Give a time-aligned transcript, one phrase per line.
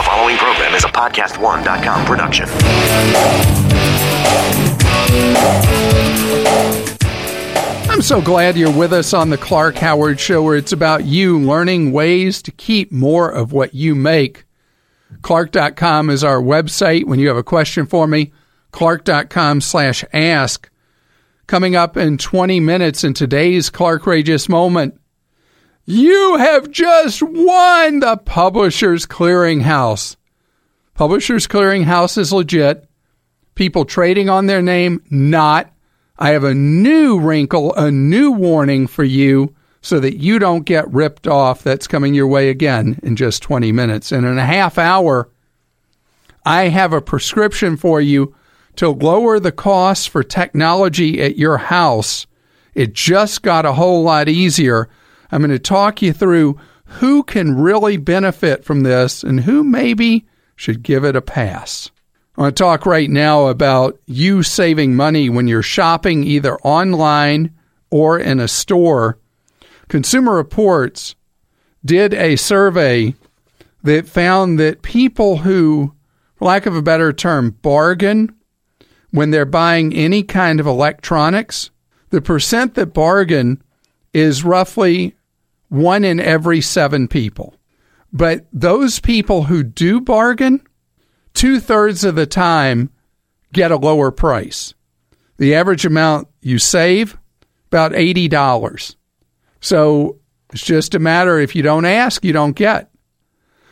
[0.00, 2.48] The following program is a podcast1.com production.
[7.90, 11.38] I'm so glad you're with us on the Clark Howard Show, where it's about you
[11.38, 14.46] learning ways to keep more of what you make.
[15.20, 17.04] Clark.com is our website.
[17.04, 18.32] When you have a question for me,
[18.70, 20.70] clark.com slash ask.
[21.46, 24.99] Coming up in 20 minutes in today's Clark Rageous Moment,
[25.86, 30.16] you have just won the Publishers Clearinghouse.
[30.94, 32.88] Publishers Clearinghouse is legit.
[33.54, 35.72] People trading on their name, not.
[36.18, 40.92] I have a new wrinkle, a new warning for you so that you don't get
[40.92, 41.62] ripped off.
[41.62, 44.12] That's coming your way again in just 20 minutes.
[44.12, 45.30] And in a half hour,
[46.44, 48.34] I have a prescription for you
[48.76, 52.26] to lower the costs for technology at your house.
[52.74, 54.88] It just got a whole lot easier.
[55.30, 60.26] I'm going to talk you through who can really benefit from this and who maybe
[60.56, 61.90] should give it a pass.
[62.36, 67.52] I want to talk right now about you saving money when you're shopping either online
[67.90, 69.18] or in a store.
[69.88, 71.14] Consumer Reports
[71.84, 73.14] did a survey
[73.82, 75.94] that found that people who,
[76.36, 78.34] for lack of a better term, bargain
[79.10, 81.70] when they're buying any kind of electronics,
[82.10, 83.62] the percent that bargain
[84.12, 85.16] is roughly
[85.70, 87.54] one in every seven people.
[88.12, 90.62] But those people who do bargain,
[91.32, 92.90] two thirds of the time
[93.52, 94.74] get a lower price.
[95.38, 97.16] The average amount you save,
[97.68, 98.96] about $80.
[99.60, 100.18] So
[100.52, 102.90] it's just a matter if you don't ask, you don't get.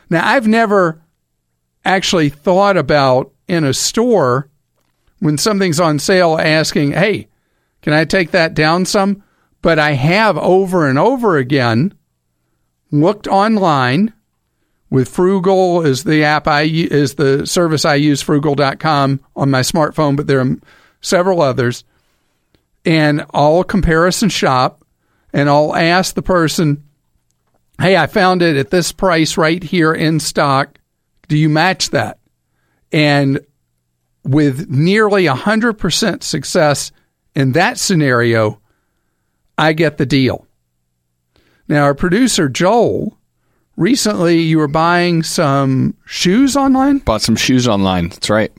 [0.08, 1.02] Now, I've never
[1.84, 4.48] actually thought about in a store
[5.19, 7.28] when something's on sale asking, hey,
[7.82, 9.22] can I take that down some?
[9.61, 11.95] But I have over and over again
[12.91, 14.12] looked online
[14.91, 20.17] with Frugal is the app I is the service I use frugal.com on my smartphone,
[20.17, 20.56] but there are
[21.00, 21.84] several others.
[22.84, 24.84] And I'll comparison shop
[25.32, 26.84] and I'll ask the person,
[27.78, 30.78] "Hey, I found it at this price right here in stock.
[31.28, 32.19] Do you match that?"
[32.91, 33.41] And
[34.25, 36.93] with nearly 100% success
[37.34, 38.61] in that scenario,
[39.58, 40.46] I get the deal.
[41.69, 43.19] Now, our producer Joel
[43.76, 46.98] recently you were buying some shoes online?
[46.98, 48.08] Bought some shoes online.
[48.08, 48.52] That's right.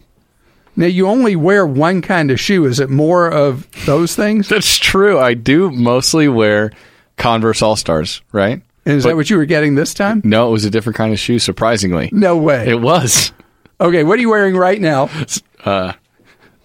[0.75, 2.65] Now you only wear one kind of shoe.
[2.65, 4.47] Is it more of those things?
[4.49, 5.19] That's true.
[5.19, 6.71] I do mostly wear
[7.17, 8.61] Converse All Stars, right?
[8.85, 10.21] And is But- that what you were getting this time?
[10.23, 12.09] No, it was a different kind of shoe, surprisingly.
[12.13, 12.67] No way.
[12.69, 13.33] It was.
[13.81, 15.09] Okay, what are you wearing right now?
[15.65, 15.91] Uh,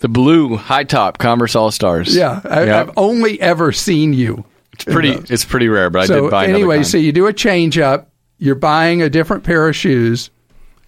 [0.00, 2.15] The blue high top Converse All Stars.
[2.15, 2.71] Yeah, I.
[2.81, 4.44] I've only ever seen you.
[4.75, 7.78] It's pretty it's pretty rare, but I did buy anyway, so you do a change
[7.78, 8.10] up.
[8.38, 10.31] You're buying a different pair of shoes.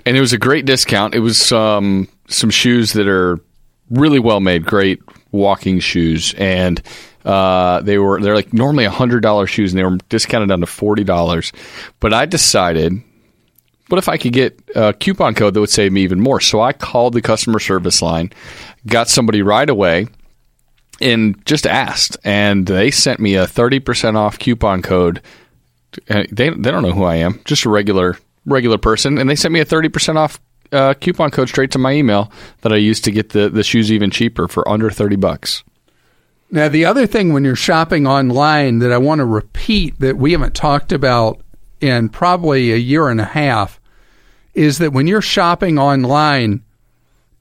[0.05, 1.15] and it was a great discount.
[1.15, 3.39] It was um, some shoes that are
[3.89, 5.01] really well made, great
[5.31, 6.83] walking shoes, and
[7.25, 10.67] uh, they were they're like normally hundred dollar shoes, and they were discounted down to
[10.67, 11.53] forty dollars.
[12.01, 13.01] But I decided,
[13.89, 16.41] what if I could get a coupon code that would save me even more?
[16.41, 18.33] So I called the customer service line,
[18.87, 20.09] got somebody right away.
[20.99, 25.21] And just asked, and they sent me a thirty percent off coupon code
[26.09, 29.37] uh, they they don't know who I am, just a regular regular person, and they
[29.37, 30.41] sent me a thirty percent off
[30.73, 32.31] uh, coupon code straight to my email
[32.63, 35.63] that I used to get the the shoes even cheaper for under thirty bucks.
[36.51, 40.33] Now, the other thing when you're shopping online that I want to repeat that we
[40.33, 41.41] haven't talked about
[41.87, 43.81] in probably a year and a half
[44.55, 46.65] is that when you're shopping online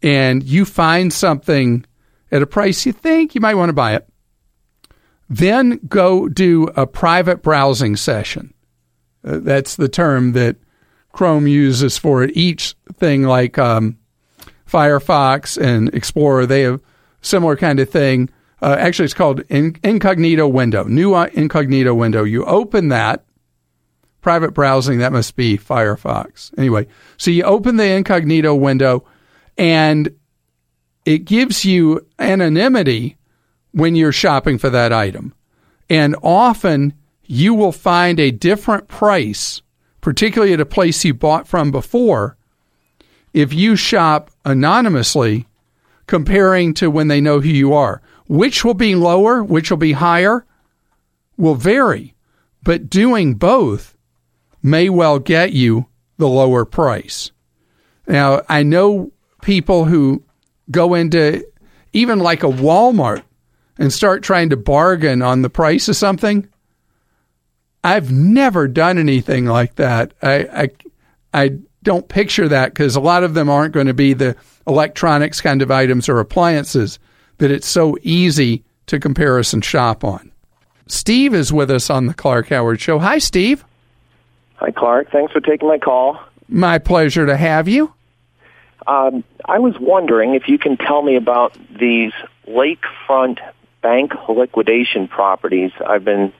[0.01, 1.85] and you find something
[2.31, 4.07] at a price you think you might want to buy it,
[5.29, 8.53] then go do a private browsing session.
[9.23, 10.57] Uh, that's the term that
[11.11, 12.35] Chrome uses for it.
[12.35, 13.97] Each thing, like um,
[14.69, 16.81] Firefox and Explorer, they have
[17.21, 18.29] similar kind of thing.
[18.61, 22.23] Uh, actually, it's called in- incognito window, new uh, incognito window.
[22.23, 23.24] You open that
[24.25, 24.97] private browsing.
[24.97, 26.51] That must be Firefox.
[26.57, 29.05] Anyway, so you open the incognito window,
[29.55, 30.09] and
[31.05, 33.17] it gives you anonymity
[33.71, 35.35] when you're shopping for that item.
[35.91, 39.61] And often you will find a different price,
[40.01, 42.35] particularly at a place you bought from before,
[43.31, 45.45] if you shop anonymously
[46.07, 48.01] comparing to when they know who you are.
[48.27, 50.47] Which will be lower, which will be higher,
[51.37, 52.15] will vary.
[52.63, 53.94] But doing both
[54.65, 55.85] may well get you
[56.17, 57.31] the lower price.
[58.07, 59.11] Now, I know
[59.43, 60.23] people who
[60.71, 61.45] go into
[61.93, 63.23] even like a Walmart
[63.77, 66.47] and start trying to bargain on the price of something.
[67.83, 70.13] I've never done anything like that.
[70.23, 70.69] I,
[71.33, 74.35] I, I don't picture that because a lot of them aren't going to be the
[74.65, 76.97] electronics kind of items or appliances
[77.37, 80.31] that it's so easy to comparison shop on.
[80.87, 82.97] Steve is with us on the Clark Howard Show.
[82.97, 83.63] Hi, Steve.
[84.57, 85.11] Hi, Clark.
[85.11, 86.19] Thanks for taking my call.
[86.47, 87.93] My pleasure to have you.
[88.87, 92.11] Um, I was wondering if you can tell me about these
[92.47, 93.39] lakefront
[93.81, 96.31] bank liquidation properties I've been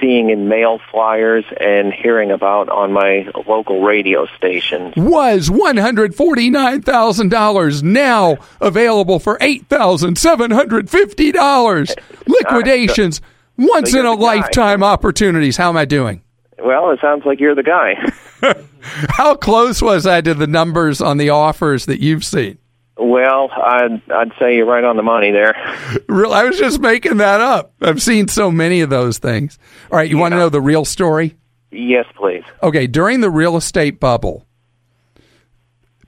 [0.00, 4.92] seeing in mail flyers and hearing about on my local radio station.
[4.96, 11.96] Was $149,000 now available for $8,750.
[12.28, 13.20] Liquidations,
[13.56, 14.36] once in a you're the guy.
[14.36, 15.56] lifetime opportunities.
[15.56, 16.22] How am I doing?
[16.60, 17.94] Well, it sounds like you're the guy.
[19.10, 22.58] How close was I to the numbers on the offers that you've seen?
[22.98, 25.54] well, I'd, I'd say you're right on the money there.
[26.08, 27.72] Real, I was just making that up.
[27.80, 29.58] I've seen so many of those things.
[29.90, 31.36] All right, you want to know the real story?
[31.70, 32.42] Yes, please.
[32.62, 34.46] Okay, during the real estate bubble,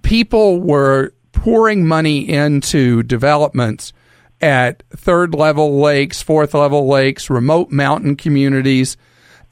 [0.03, 3.93] people were pouring money into developments
[4.41, 8.97] at third level lakes, fourth level lakes, remote mountain communities,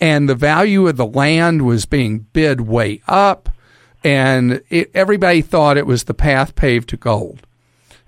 [0.00, 3.48] and the value of the land was being bid way up,
[4.04, 7.46] and it, everybody thought it was the path paved to gold.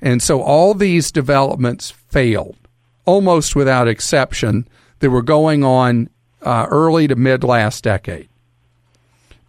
[0.01, 2.57] And so all these developments failed,
[3.05, 4.67] almost without exception,
[5.01, 6.09] that were going on
[6.43, 8.29] uh, early to mid last decade.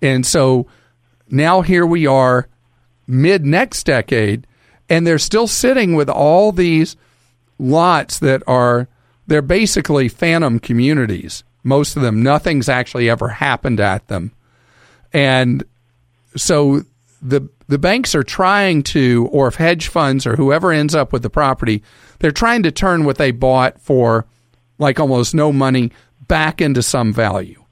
[0.02, 0.68] And so
[1.30, 2.48] now here we are,
[3.08, 4.48] mid next decade,
[4.90, 6.98] and they're still sitting with all these
[7.60, 8.88] lots that are
[9.28, 11.44] they're basically phantom communities.
[11.64, 14.32] Most of them, nothing's actually ever happened at them,
[15.14, 15.64] and
[16.36, 16.84] so
[17.22, 21.22] the the banks are trying to, or if hedge funds or whoever ends up with
[21.24, 21.82] the property,
[22.20, 24.26] they're trying to turn what they bought for
[24.78, 25.92] like almost no money
[26.28, 27.64] back into some value.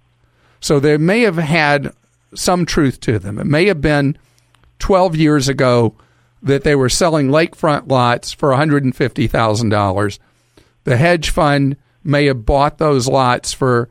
[0.61, 1.91] So they may have had
[2.33, 3.39] some truth to them.
[3.39, 4.17] It may have been
[4.79, 5.95] 12 years ago
[6.41, 10.19] that they were selling lakefront lots for $150,000.
[10.85, 11.75] The hedge fund
[12.09, 13.89] may have bought those lots for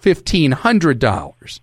[0.00, 1.60] $1,500.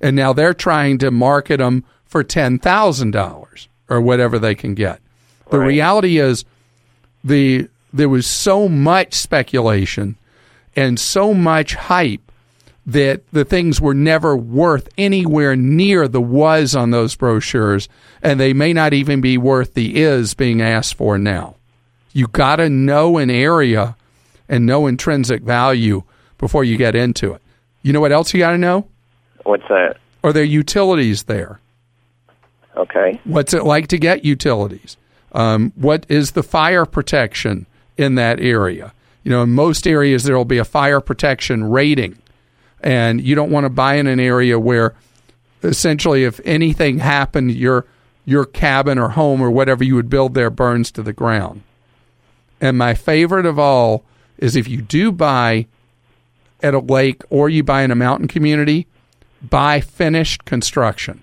[0.00, 5.00] And now they're trying to market them for $10,000 or whatever they can get.
[5.50, 5.68] The Right.
[5.68, 6.44] reality is
[7.24, 10.16] the there was so much speculation
[10.74, 12.20] and so much hype
[12.84, 17.88] that the things were never worth anywhere near the was on those brochures,
[18.22, 21.54] and they may not even be worth the is being asked for now.
[22.12, 23.96] You got to know an area
[24.48, 26.02] and no intrinsic value
[26.38, 27.42] before you get into it.
[27.82, 28.86] You know what else you got to know?
[29.44, 29.96] What's that?
[30.24, 31.60] Are there utilities there?
[32.76, 33.20] Okay.
[33.24, 34.96] What's it like to get utilities?
[35.32, 37.66] Um, what is the fire protection
[37.96, 38.92] in that area?
[39.22, 42.18] You know, in most areas there will be a fire protection rating,
[42.80, 44.94] and you don't want to buy in an area where
[45.62, 47.86] essentially if anything happened, your
[48.24, 51.62] your cabin or home or whatever you would build there burns to the ground.
[52.60, 54.04] And my favorite of all
[54.38, 55.66] is if you do buy
[56.62, 58.86] at a lake or you buy in a mountain community,
[59.42, 61.22] buy finished construction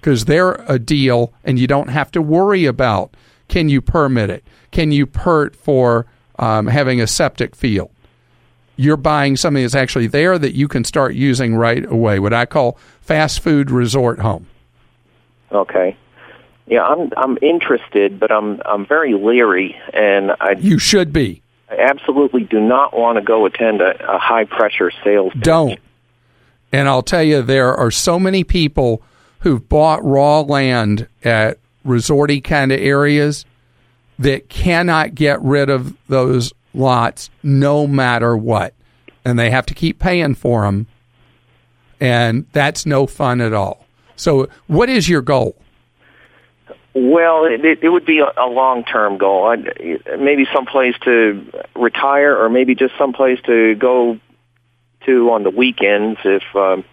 [0.00, 3.14] because they're a deal and you don't have to worry about
[3.48, 4.44] can you permit it?
[4.72, 6.06] Can you perc for
[6.38, 7.90] um, having a septic field?
[8.76, 12.44] You're buying something that's actually there that you can start using right away, what I
[12.44, 14.46] call fast food resort home.
[15.50, 15.96] Okay.
[16.66, 21.42] Yeah, I'm I'm interested, but I'm I'm very leery, and I You should be.
[21.68, 25.32] I absolutely do not want to go attend a, a high pressure sales.
[25.38, 25.80] Don't.
[26.72, 29.02] And I'll tell you, there are so many people
[29.40, 33.44] who've bought raw land at resorty kind of areas
[34.18, 38.74] that cannot get rid of those lots no matter what.
[39.24, 40.86] And they have to keep paying for them.
[42.00, 43.86] And that's no fun at all.
[44.14, 45.56] So, what is your goal?
[46.98, 49.48] Well, it, it, would be a, a long term goal.
[49.48, 54.18] I'd, maybe someplace to retire, or maybe just someplace to go
[55.04, 56.84] to on the weekends if um,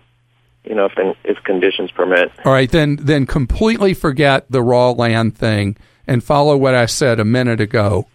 [0.66, 2.34] you know if if conditions permit.
[2.44, 7.22] All right, then then completely forget the raw land thing and follow what I said
[7.22, 8.06] a minute ago.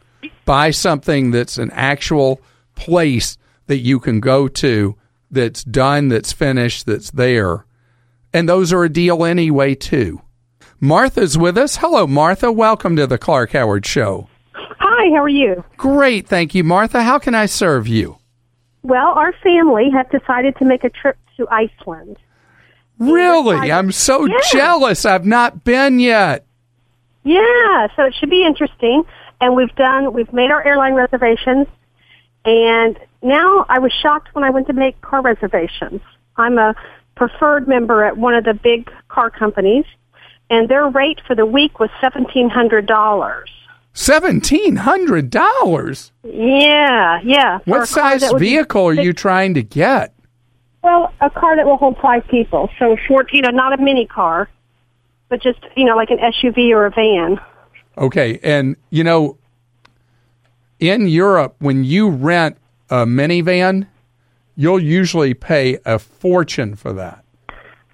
[0.45, 2.43] Buy something that's an actual
[2.75, 4.95] place that you can go to
[5.31, 7.65] that's done, that's finished, that's there.
[8.35, 10.21] And those are a deal anyway too.
[10.81, 11.77] Martha's with us.
[11.77, 14.29] Hello Martha, welcome to the Clark Howard show.
[14.55, 15.65] Hi, how are you?
[15.77, 17.03] Great, thank you Martha.
[17.03, 18.19] How can I serve you?
[18.83, 22.17] Well, our family have decided to make a trip to Iceland.
[22.99, 23.73] Really?
[23.73, 24.37] I'm so Yeah.
[24.53, 25.05] jealous.
[25.05, 26.45] I've not been yet.
[27.25, 29.05] Yeah, so it should be interesting.
[29.41, 31.67] And we've done, we've made our airline reservations.
[32.45, 36.01] And now I was shocked when I went to make car reservations.
[36.37, 36.75] I'm a
[37.17, 39.85] preferred member at one of the big car companies.
[40.51, 43.51] And their rate for the week was seventeen hundred dollars.
[43.93, 46.13] Seventeen hundred dollars.
[46.23, 47.59] Yeah, yeah.
[47.59, 50.15] for a car What size vehicle are you trying to get?
[50.83, 52.71] Well, a car that will hold five people.
[52.79, 54.49] So, four, you know, not a mini car,
[55.29, 57.41] but just you know, like an SUV or a van.
[57.97, 59.37] Okay, and you know,
[60.79, 62.57] in Europe, when you rent
[62.91, 63.87] a minivan,
[64.55, 67.25] you'll usually pay a fortune for that.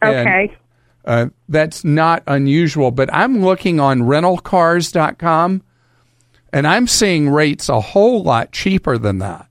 [0.02, 0.56] And, Okay.
[1.04, 5.62] Uh, that's not unusual, but I'm looking on rentalcars.com
[6.52, 9.48] and I'm seeing rates a whole lot cheaper than that.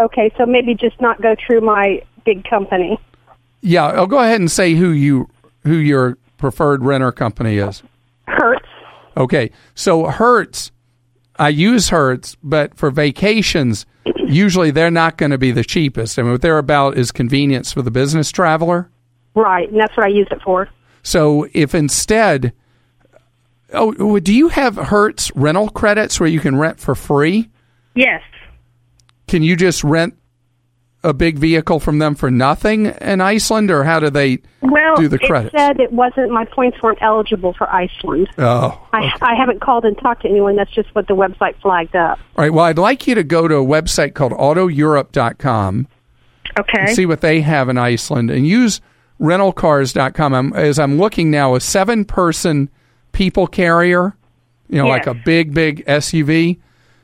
[0.00, 2.98] Okay, so maybe just not go through my big company.
[3.62, 5.28] Yeah, I'll go ahead and say who you
[5.62, 7.82] who your preferred renter company is.
[8.26, 8.66] Hertz.
[9.16, 10.70] Okay, so Hertz,
[11.38, 13.86] I use Hertz, but for vacations,
[14.26, 16.18] usually they're not going to be the cheapest.
[16.18, 18.90] I mean, what they're about is convenience for the business traveler.
[19.36, 20.68] Right, and that's what I use it for.
[21.04, 22.52] So if instead,
[23.72, 27.48] oh, do you have Hertz rental credits where you can rent for free?
[27.94, 28.22] Yes.
[29.28, 30.14] Can you just rent
[31.04, 35.06] a big vehicle from them for nothing in Iceland, or how do they Well, do
[35.06, 35.54] the it credits?
[35.56, 36.32] said it wasn't.
[36.32, 38.28] My points weren't eligible for Iceland.
[38.38, 40.56] Oh, I, I haven't called and talked to anyone.
[40.56, 42.18] That's just what the website flagged up.
[42.36, 42.52] all right.
[42.52, 45.86] Well, I'd like you to go to a website called AutoEurope.com.
[46.58, 46.78] Okay.
[46.80, 48.80] and see what they have in Iceland and use
[49.20, 50.34] rentalcars.com.
[50.34, 52.68] I'm, as I'm looking now, a seven person
[53.12, 54.14] people carrier,
[54.68, 55.06] you know, Yes.
[55.06, 56.58] like a big, big SUV,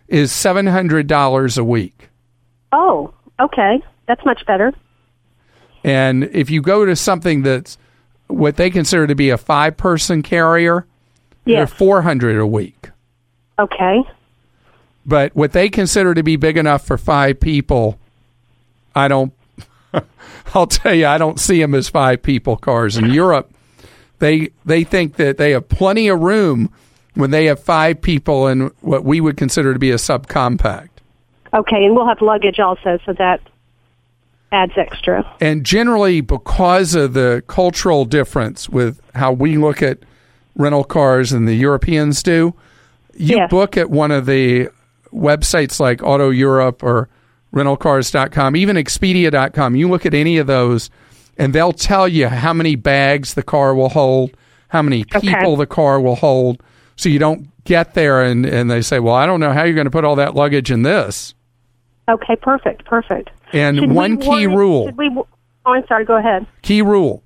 [0.08, 2.08] is $700 a week.
[2.72, 3.82] oh, okay.
[4.06, 4.72] That's much better.
[5.84, 7.78] And if you go to something that's
[8.28, 10.86] what they consider to be a five person carrier,
[11.44, 11.56] Yes.
[11.70, 12.90] they're 400 a week.
[13.58, 14.02] Okay.
[15.06, 17.98] But what they consider to be big enough for five people,
[18.94, 19.32] I don't.
[20.54, 23.50] I'll tell you, I don't see them as five people cars in Europe.
[24.18, 26.70] They they think that they have plenty of room
[27.14, 30.88] when they have five people in what we would consider to be a subcompact.
[31.54, 33.40] Okay, and we'll have luggage also, so that
[34.52, 35.30] adds extra.
[35.40, 39.98] And generally, because of the cultural difference with how we look at
[40.56, 42.54] rental cars and the Europeans do,
[43.14, 43.50] you Yes.
[43.50, 44.68] book at one of the
[45.12, 47.08] websites like Auto Europe or
[47.52, 49.76] rentalcars.com, even Expedia.com.
[49.76, 50.90] You look at any of those,
[51.38, 54.32] and they'll tell you how many bags the car will hold,
[54.68, 55.20] how many Okay.
[55.20, 56.62] people the car will hold.
[56.96, 59.74] So you don't get there and, and they say, Well, I don't know how you're
[59.74, 61.34] going to put all that luggage in this.
[62.08, 63.30] Okay, perfect, perfect.
[63.52, 64.90] And Should one key warn rule.
[64.96, 65.10] We?
[65.64, 66.04] Oh, I'm sorry.
[66.04, 66.46] Go ahead.
[66.62, 67.22] Key rule.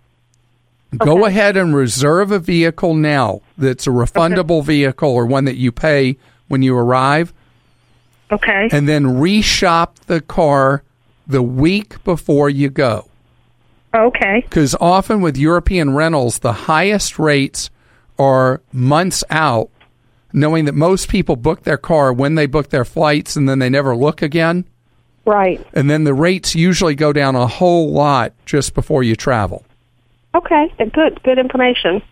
[0.98, 5.72] Go ahead and reserve a vehicle now that's a refundable vehicle or one that you
[5.72, 6.16] pay
[6.48, 7.34] when you arrive,
[8.30, 8.68] Okay.
[8.72, 10.82] and then reshop the car
[11.26, 13.08] the week before you go.
[13.94, 14.42] Okay.
[14.42, 17.70] Because often with European rentals, the highest rates
[18.18, 19.70] are months out,
[20.32, 23.70] knowing that most people book their car when they book their flights and then they
[23.70, 24.64] never look again.
[25.24, 25.64] Right.
[25.72, 29.64] And then the rates usually go down a whole lot just before you travel.
[30.34, 30.72] Okay.
[30.92, 31.22] Good.
[31.22, 32.02] Good information.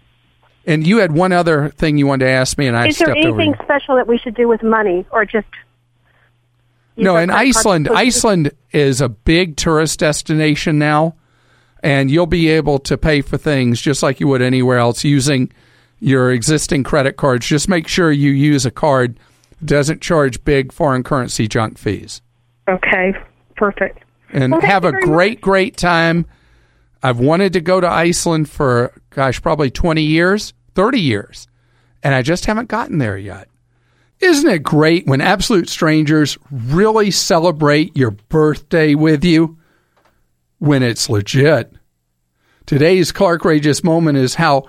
[0.67, 3.15] And you had one other thing you wanted to ask me, and I Is there
[3.15, 5.47] anything special that we should do with money, or just?
[6.97, 11.15] Use No, in Iceland, Iceland is a big tourist destination now,
[11.83, 15.53] and you'll be able to pay for things just like you would anywhere else using
[16.01, 17.47] your existing credit cards.
[17.47, 19.19] Just make sure you use a card
[19.61, 22.21] that doesn't charge big foreign currency junk fees.
[22.69, 23.15] Okay.
[23.57, 23.99] Perfect.
[24.33, 25.43] And Well, have a great, much.
[25.43, 26.27] great time.
[27.03, 31.47] I've wanted to go to Iceland for, gosh, probably 20 years, 30 years,
[32.03, 33.49] and I just haven't gotten there yet.
[34.21, 39.59] Isn't it great when absolute strangers really celebrate your birthday with you
[40.59, 41.73] when it's legit?
[42.67, 43.45] Today's Clark
[43.85, 44.65] moment is how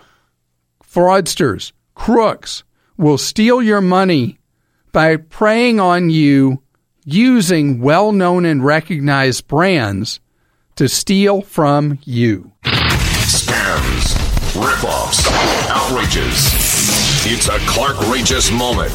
[0.84, 2.64] fraudsters, crooks
[2.98, 4.38] will steal your money
[4.92, 6.62] by preying on you
[7.06, 10.20] using well known and recognized brands
[10.76, 12.52] to steal from you.
[12.64, 14.16] Scams,
[14.54, 15.28] ripoffs,
[15.70, 16.65] outrages.
[17.28, 18.94] It's a Clark Rageous moment.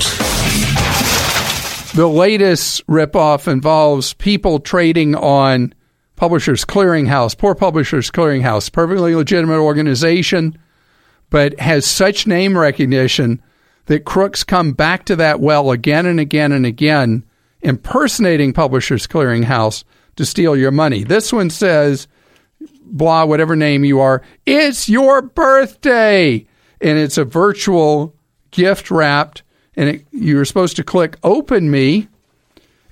[1.96, 5.74] The latest ripoff involves people trading on
[6.14, 10.56] Publishers Clearinghouse, Poor Publishers Clearinghouse, perfectly legitimate organization,
[11.28, 13.42] but has such name recognition
[13.86, 17.24] that crooks come back to that well again and again and again,
[17.62, 19.82] impersonating Publishers Clearinghouse
[20.14, 21.02] to steal your money.
[21.02, 22.06] This one says,
[22.84, 26.46] blah, whatever name you are, it's your birthday.
[26.80, 28.14] And it's a virtual
[28.50, 29.42] gift wrapped,
[29.76, 32.08] and it, you're supposed to click open me.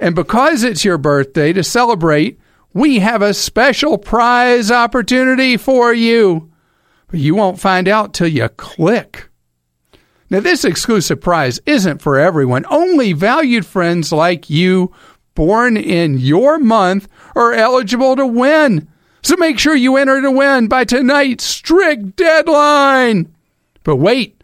[0.00, 2.38] And because it's your birthday to celebrate,
[2.72, 6.50] we have a special prize opportunity for you.
[7.08, 9.28] But you won't find out till you click.
[10.30, 12.66] Now, this exclusive prize isn't for everyone.
[12.68, 14.92] Only valued friends like you,
[15.34, 18.88] born in your month, are eligible to win.
[19.22, 23.34] So make sure you enter to win by tonight's strict deadline.
[23.84, 24.38] But wait,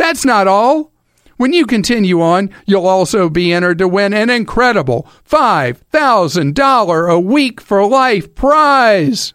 [0.00, 0.92] that's not all.
[1.36, 7.60] When you continue on, you'll also be entered to win an incredible $5,000 a week
[7.60, 9.34] for life prize.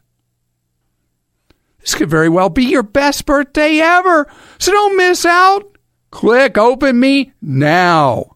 [1.81, 5.77] This could very well be your best birthday ever, so don't miss out.
[6.09, 8.35] Click Open Me now.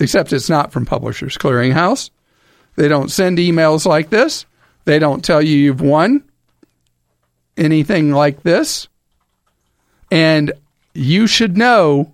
[0.00, 2.10] Except it's not from Publishers Clearinghouse.
[2.74, 4.44] They don't send emails like this.
[4.86, 6.24] They don't tell you you've won
[7.56, 8.88] anything like this.
[10.10, 10.52] And
[10.94, 12.12] you should know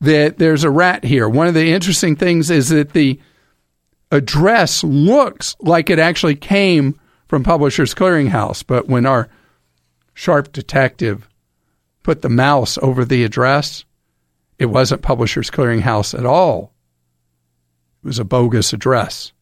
[0.00, 1.28] that there's a rat here.
[1.28, 3.20] One of the interesting things is that the
[4.10, 9.28] address looks like it actually came from Publishers Clearinghouse, but when our
[10.12, 11.28] sharp detective
[12.02, 13.84] put the mouse over the address,
[14.58, 16.72] it wasn't Publishers Clearinghouse at all.
[18.02, 19.32] It was a bogus address.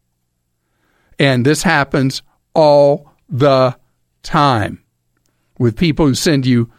[1.19, 2.23] And this happens
[2.55, 3.77] all the
[4.23, 4.83] time
[5.59, 6.71] with people who send you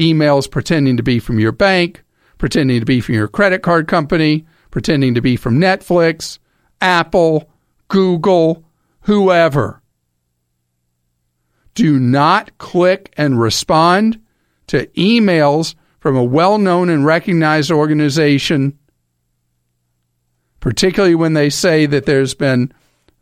[0.00, 2.02] emails pretending to be from your bank,
[2.38, 6.38] pretending to be from your credit card company, pretending to be from Netflix,
[6.80, 7.50] Apple,
[7.88, 8.64] Google,
[9.02, 9.82] whoever.
[11.74, 14.20] Do not click and respond
[14.68, 18.78] to emails from a well known and recognized organization,
[20.60, 22.72] particularly when they say that there's been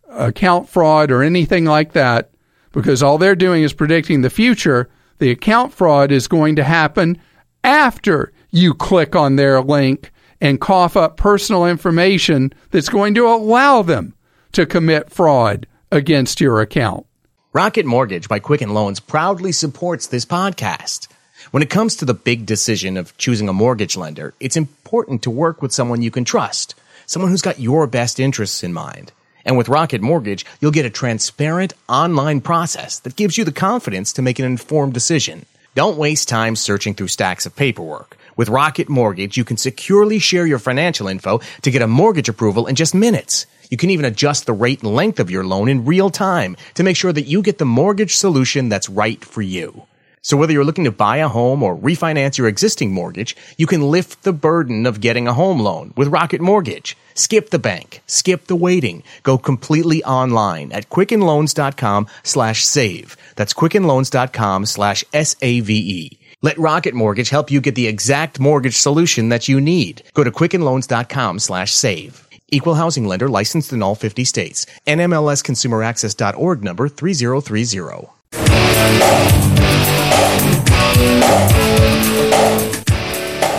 [0.08, 2.30] account fraud or anything like that,
[2.72, 4.88] because all they're doing is predicting the future.
[5.18, 7.18] The account fraud is going to happen
[7.64, 13.82] after you click on their link and cough up personal information that's going to allow
[13.82, 14.14] them
[14.52, 17.06] to commit fraud against your account.
[17.52, 21.08] Rocket Mortgage by Quicken Loans proudly supports this podcast.
[21.50, 25.30] When it comes to the big decision of choosing a mortgage lender, it's important to
[25.30, 26.74] work with someone you can trust,
[27.06, 29.12] someone who's got your best interests in mind.
[29.48, 34.12] And with Rocket Mortgage, you'll get a transparent online process that gives you the confidence
[34.12, 35.46] to make an informed decision.
[35.74, 38.18] Don't waste time searching through stacks of paperwork.
[38.36, 42.66] With Rocket Mortgage, you can securely share your financial info to get a mortgage approval
[42.66, 43.46] in just minutes.
[43.70, 46.82] You can even adjust the rate and length of your loan in real time to
[46.82, 49.87] make sure that you get the mortgage solution that's right for you.
[50.22, 53.90] So whether you're looking to buy a home or refinance your existing mortgage, you can
[53.90, 56.96] lift the burden of getting a home loan with Rocket Mortgage.
[57.14, 63.16] Skip the bank, skip the waiting, go completely online at quickenloans.com slash save.
[63.36, 66.18] That's quickenloans.com slash S-A-V-E.
[66.40, 70.04] Let Rocket Mortgage help you get the exact mortgage solution that you need.
[70.14, 72.28] Go to quickenloans.com slash save.
[72.50, 74.64] Equal housing lender licensed in all 50 states.
[74.86, 79.57] NMLSconsumeraccess.org number 3030.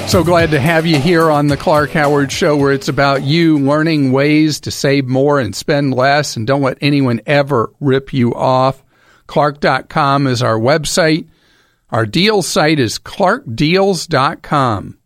[0.09, 3.59] So glad to have you here on the Clark Howard Show, where it's about you
[3.59, 8.33] learning ways to save more and spend less, and don't let anyone ever rip you
[8.33, 8.83] off.
[9.27, 11.27] Clark.com is our website.
[11.91, 14.97] Our deal site is clarkdeals.com.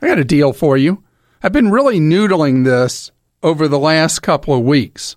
[0.00, 1.04] I got a deal for you.
[1.42, 3.10] I've been really noodling this
[3.42, 5.16] over the last couple of weeks.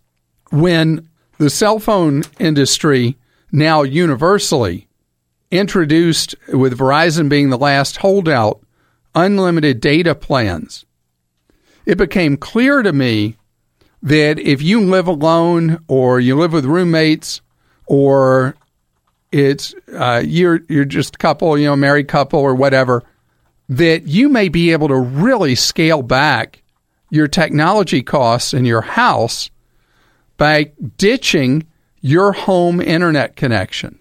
[0.52, 3.16] When the cell phone industry,
[3.54, 4.88] now universally,
[5.52, 8.62] introduced, with Verizon being the last holdout,
[9.16, 10.86] unlimited data plans,
[11.86, 13.36] it became clear to me
[14.02, 17.42] that if you live alone or you live with roommates
[17.88, 18.56] or
[19.32, 23.04] it's uh, you're you're just a couple, you know, married couple or whatever,
[23.68, 26.64] that you may be able to really scale back
[27.10, 29.50] your technology costs in your house
[30.38, 31.66] by ditching
[32.02, 34.00] your home internet connection.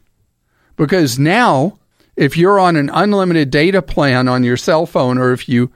[0.79, 1.79] Because now
[2.17, 5.71] if you're on an unlimited data plan on your cell phone, or if you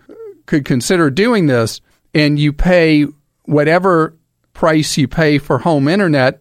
[0.47, 1.81] could consider doing this
[2.15, 3.07] and you pay
[3.45, 4.17] whatever
[4.53, 6.41] price you pay for home internet,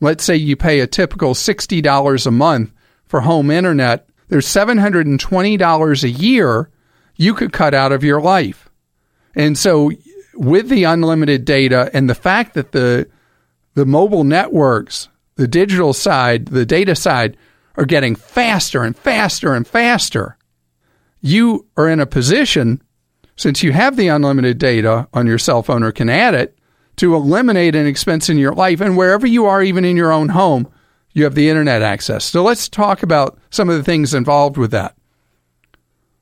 [0.00, 2.72] let's say you pay a typical $60 a month
[3.06, 6.70] for home internet, there's $720 a year
[7.16, 8.68] you could cut out of your life.
[9.34, 9.90] And so
[10.34, 13.08] with the unlimited data and the fact that the
[13.74, 17.36] the mobile networks, the digital side, the data side
[17.78, 20.36] are getting faster and faster and faster.
[21.20, 22.82] You are in a position,
[23.36, 26.58] since you have the unlimited data on your cell phone or can add it,
[26.96, 28.80] to eliminate an expense in your life.
[28.80, 30.70] And wherever you are, even in your own home,
[31.12, 32.24] you have the internet access.
[32.24, 34.96] So let's talk about some of the things involved with that.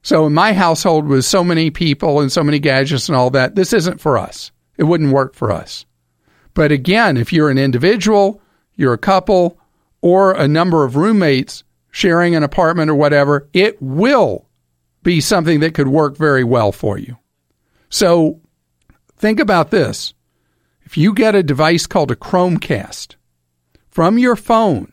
[0.03, 3.55] So in my household with so many people and so many gadgets and all that,
[3.55, 4.53] this isn't for us.
[4.77, 5.87] It wouldn't work for us.
[6.53, 8.43] But again, if you're an individual,
[8.77, 9.59] you're a couple,
[10.01, 14.47] or a number of roommates sharing an apartment or whatever, it will
[15.03, 17.17] be something that could work very well for you.
[17.89, 18.41] So
[19.17, 20.13] think about this.
[20.85, 23.17] If you get a device called a Chromecast
[23.89, 24.93] from your phone,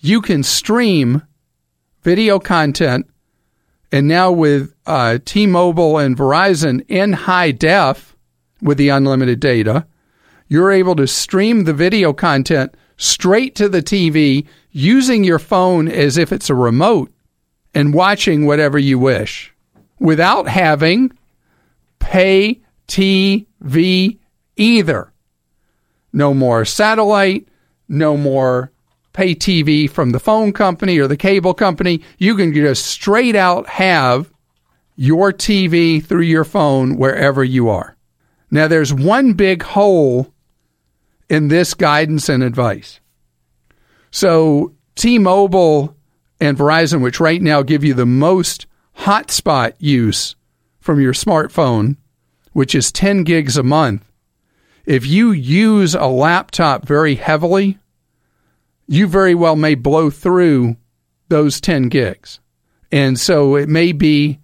[0.00, 1.22] you can stream
[2.02, 3.08] video content.
[3.90, 8.16] And now with uh, T Mobile and Verizon in high def
[8.60, 9.86] with the unlimited data,
[10.48, 16.16] you're able to stream the video content straight to the TV using your phone as
[16.16, 17.12] if it's a remote
[17.74, 19.52] and watching whatever you wish
[19.98, 21.12] without having
[21.98, 24.18] pay TV
[24.56, 25.12] either.
[26.12, 27.48] No more satellite,
[27.88, 28.70] no more
[29.12, 32.02] pay TV from the phone company or the cable company.
[32.18, 34.32] You can just straight out have
[34.94, 37.96] your TV through your phone wherever you are.
[38.50, 40.31] Now, there's one big hole
[41.28, 43.00] in this guidance and advice.
[44.10, 45.96] So, T Mobile
[46.40, 48.66] and Verizon, which right now give you the most
[48.98, 50.36] hotspot use
[50.80, 51.96] from your smartphone,
[52.52, 54.04] which is 10 gigs a month,
[54.84, 57.78] if you use a laptop very heavily,
[58.88, 60.76] you very well may blow through
[61.28, 62.40] those 10 gigs.
[62.90, 64.40] And so it may be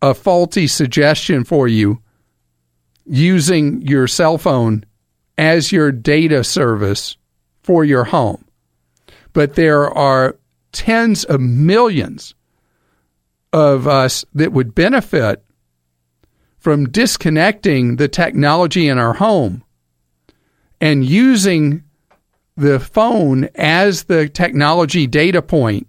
[0.00, 2.00] a faulty suggestion for you
[3.04, 4.84] using your cell phone
[5.36, 7.16] as your data service
[7.62, 8.44] for your home.
[9.32, 10.36] But there are
[10.72, 12.34] tens of millions
[13.52, 15.44] of us that would benefit
[16.58, 19.62] from disconnecting the technology in our home
[20.80, 21.82] and using
[22.56, 25.86] the phone as the technology data point,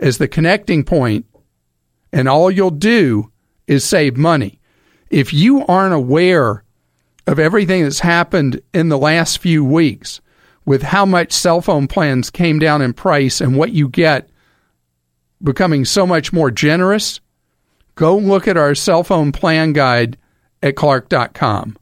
[0.00, 1.26] as the connecting point,
[2.12, 3.30] and all you'll do
[3.66, 4.60] is save money.
[5.10, 6.64] If you aren't aware
[7.26, 10.20] of everything that's happened in the last few weeks
[10.64, 14.28] with how much cell phone plans came down in price and what you get
[15.42, 17.20] becoming so much more generous,
[17.94, 20.16] go look at our cell phone plan guide
[20.62, 21.76] at clark.com.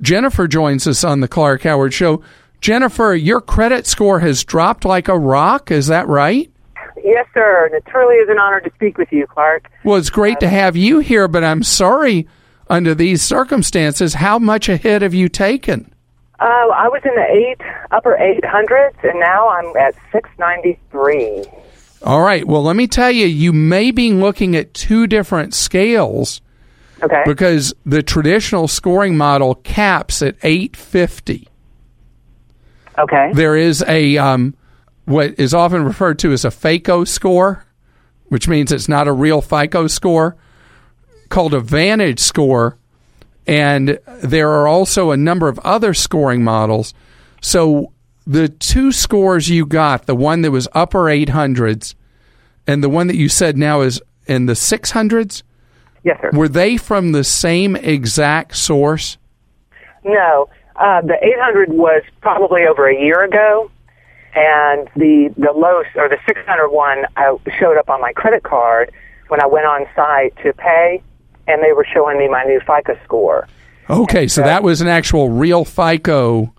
[0.00, 2.22] Jennifer joins us on the Clark Howard Show.
[2.60, 5.70] Jennifer, your credit score has dropped like a rock.
[5.70, 6.50] Is that right?
[7.04, 7.66] Yes, sir.
[7.66, 9.68] And it truly is an honor to speak with you, Clark.
[9.84, 12.26] Well, it's great to uh, have you here, but I'm sorry
[12.72, 14.14] under these circumstances.
[14.14, 15.92] How much a hit have you taken?
[16.40, 17.60] Uh, I was in the eight
[17.92, 21.44] upper eight hundreds, and now I'm at six ninety three.
[22.02, 22.44] All right.
[22.44, 26.40] Well, let me tell you, you may be looking at two different scales.
[27.02, 27.22] Okay.
[27.26, 31.48] Because the traditional scoring model caps at 850.
[32.98, 33.30] Okay.
[33.34, 34.54] There is a um,
[35.04, 37.64] what is often referred to as a FAKO score,
[38.26, 40.36] which means it's not a real FICO score,
[41.32, 42.76] called a Vantage score,
[43.46, 46.92] and there are also a number of other scoring models.
[47.40, 47.90] So
[48.26, 51.94] the two scores you got, the one that was upper 800s
[52.66, 55.42] and the one that you said now is in the 600s,
[56.04, 56.30] Yes, sir.
[56.34, 59.16] were they from the same exact source?
[60.04, 63.70] No, uh, the 800 was probably over a year ago,
[64.34, 68.92] and the the low or the 600 one uh, showed up on my credit card
[69.28, 71.02] when I went on site to pay,
[71.52, 73.46] and they were showing me my new FICO score.
[73.90, 76.52] Okay, so that was an actual real FICO.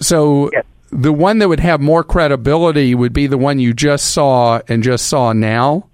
[0.00, 0.64] So Yes.
[0.90, 4.82] the one that would have more credibility would be the one you just saw and
[4.82, 5.86] just saw now.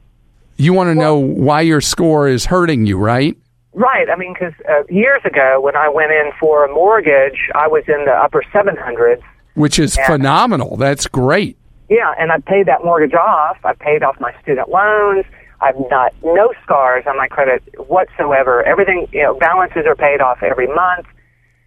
[0.57, 3.37] You want to know why your score is hurting you, right?
[3.75, 4.09] Right.
[4.09, 7.85] I mean, because uh, years ago when I went in for a mortgage, I was
[7.89, 9.21] in the upper 700s.
[9.55, 10.77] Which is phenomenal.
[10.77, 11.57] That's great.
[11.89, 13.59] Yeah, and I paid that mortgage off.
[13.65, 15.25] I paid off my student loans.
[15.61, 18.63] I've not no scars on my credit whatsoever.
[18.63, 21.07] Everything, you know, balances are paid off every month,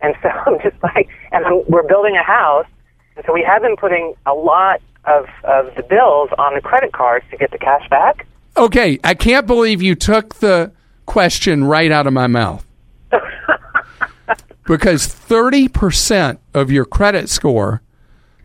[0.01, 2.67] and so I'm just like, and I'm, we're building a house,
[3.15, 6.93] and so we have been putting a lot of of the bills on the credit
[6.93, 8.25] cards to get the cash back.
[8.57, 10.71] Okay, I can't believe you took the
[11.05, 12.65] question right out of my mouth.
[14.69, 17.81] because 30% of your credit score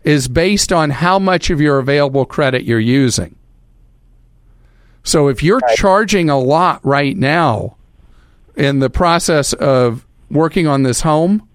[0.03, 3.35] is based on how much of your available credit you're using.
[5.05, 7.77] So if you're charging a lot right now
[8.57, 11.47] in the process of working on this home,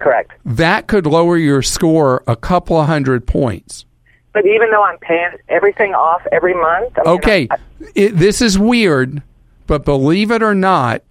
[0.00, 0.32] Correct.
[0.44, 3.86] that could lower your score a couple of hundred points.
[4.34, 7.56] But even though I'm paying everything off every month, I mean, Okay, I-
[7.94, 9.22] it, this is weird,
[9.68, 11.02] but believe it or not,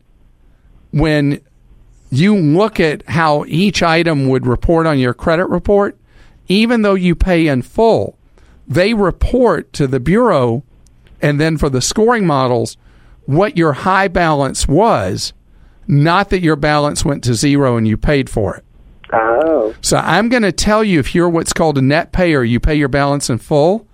[0.92, 1.40] when
[2.10, 5.98] you look at how each item would report on your credit report,
[6.50, 8.18] even though you pay in full,
[8.68, 10.64] they report to the bureau
[11.22, 12.78] and then for the scoring models
[13.26, 15.34] what your high balance was,
[15.88, 18.66] not that your balance went to zero and you paid for it.
[19.14, 22.60] oh, So I'm going to tell you if you're what's called a net payer, you
[22.60, 23.88] pay your balance in full.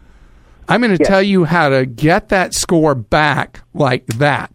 [0.69, 4.51] I'm going to tell you how to get that score back like that.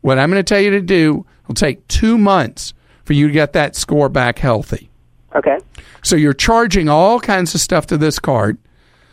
[0.00, 2.72] What I'm going to tell you to do will take two months
[3.04, 4.90] for you to get that score back healthy.
[5.34, 5.58] Okay.
[6.02, 8.58] So you're charging all kinds of stuff to this card,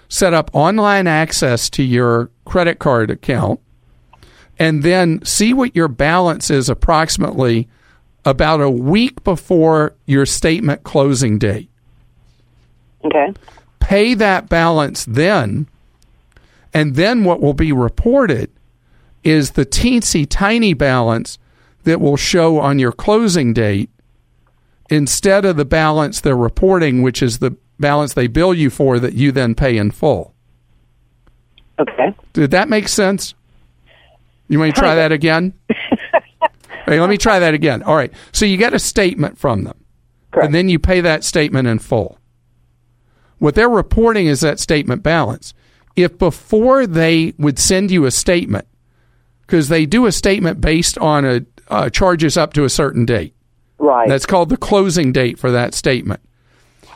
[0.09, 3.59] set up online access to your credit card account,
[4.57, 7.67] and then see what your balance is approximately
[8.23, 11.69] about a week before your statement closing date.
[13.03, 13.33] Okay.
[13.79, 15.67] Pay that balance then,
[16.73, 18.49] and then what will be reported
[19.23, 21.37] is the teensy tiny balance
[21.83, 23.89] that will show on your closing date
[24.89, 29.13] instead of the balance they're reporting, which is the balance they bill you for that
[29.13, 30.33] you then pay in full.
[31.79, 32.15] Okay.
[32.33, 33.33] Did that make sense?
[34.47, 35.53] You want me to try that again?
[36.87, 37.81] Hey, let me try that again.
[37.81, 38.13] All right.
[38.31, 39.75] So you get a statement from them,
[40.31, 40.45] Correct.
[40.45, 42.19] and then you pay that statement in full.
[43.39, 45.55] What they're reporting is that statement balance.
[45.95, 48.67] If before they would send you a statement,
[49.41, 53.33] because they do a statement based on a uh, charges up to a certain date,
[53.79, 54.07] Right.
[54.07, 56.21] that's called the closing date for that statement.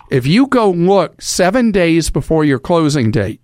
[0.10, 3.42] If you go look seven days before your closing date,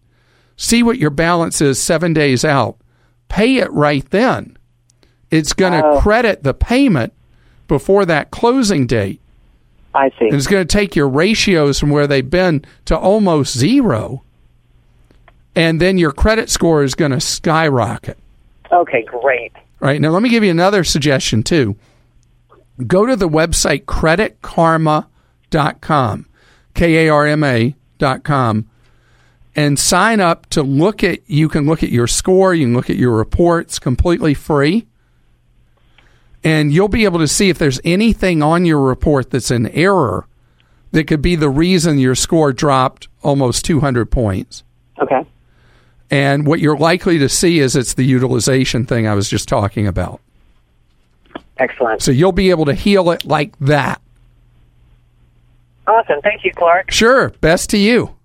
[0.58, 2.78] see what your balance is seven days out,
[3.28, 4.58] pay it right then.
[5.32, 6.00] It's going to Oh.
[6.00, 7.14] credit the payment
[7.68, 9.22] before that closing date.
[9.94, 10.26] I see.
[10.26, 14.24] And it's going to take your ratios from where they've been to almost zero.
[15.56, 18.18] And then your credit score is going to skyrocket.
[18.72, 19.54] Okay, great.
[19.80, 20.02] Right.
[20.02, 21.76] Now, let me give you another suggestion, too.
[22.88, 26.26] Go to the website creditkarma.com,
[26.76, 27.74] K A R M
[28.24, 28.70] com
[29.56, 32.90] and sign up to look at, you can look at your score, you can look
[32.90, 34.86] at your reports completely free.
[36.44, 40.28] And you'll be able to see if there's anything on your report that's an error
[40.92, 44.64] that could be the reason your score dropped almost 200 points.
[45.00, 45.26] Okay.
[46.12, 49.88] And what you're likely to see is it's the utilization thing I was just talking
[49.88, 50.22] about.
[51.58, 52.02] Excellent.
[52.04, 54.02] So you'll be able to heal it like that.
[55.88, 56.22] Awesome.
[56.22, 56.92] Thank you, Clark.
[56.92, 57.30] Sure.
[57.42, 58.16] Best to you.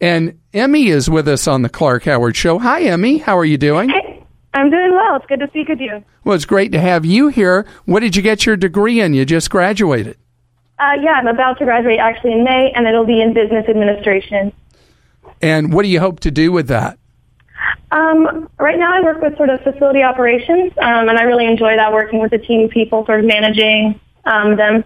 [0.00, 2.58] And Emmy is with us on the Clark Howard Show.
[2.58, 3.18] Hi, Emmy.
[3.18, 3.88] How are you doing?
[3.88, 5.16] Hey, I'm doing well.
[5.16, 6.04] It's good to speak with you.
[6.24, 7.66] Well, it's great to have you here.
[7.86, 9.14] What did you get your degree in?
[9.14, 10.18] You just graduated.
[10.78, 14.52] Uh, yeah, I'm about to graduate actually in May, and it'll be in business administration.
[15.40, 16.98] And what do you hope to do with that?
[17.92, 21.76] Um, right now, I work with sort of facility operations, um, and I really enjoy
[21.76, 24.84] that working with a team of people, sort of managing um, them.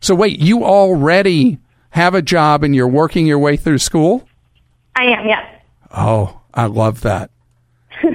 [0.00, 1.58] So, wait, you already
[1.90, 4.28] have a job and you're working your way through school?
[4.96, 5.44] I am, yes.
[5.90, 7.30] Oh, I love that.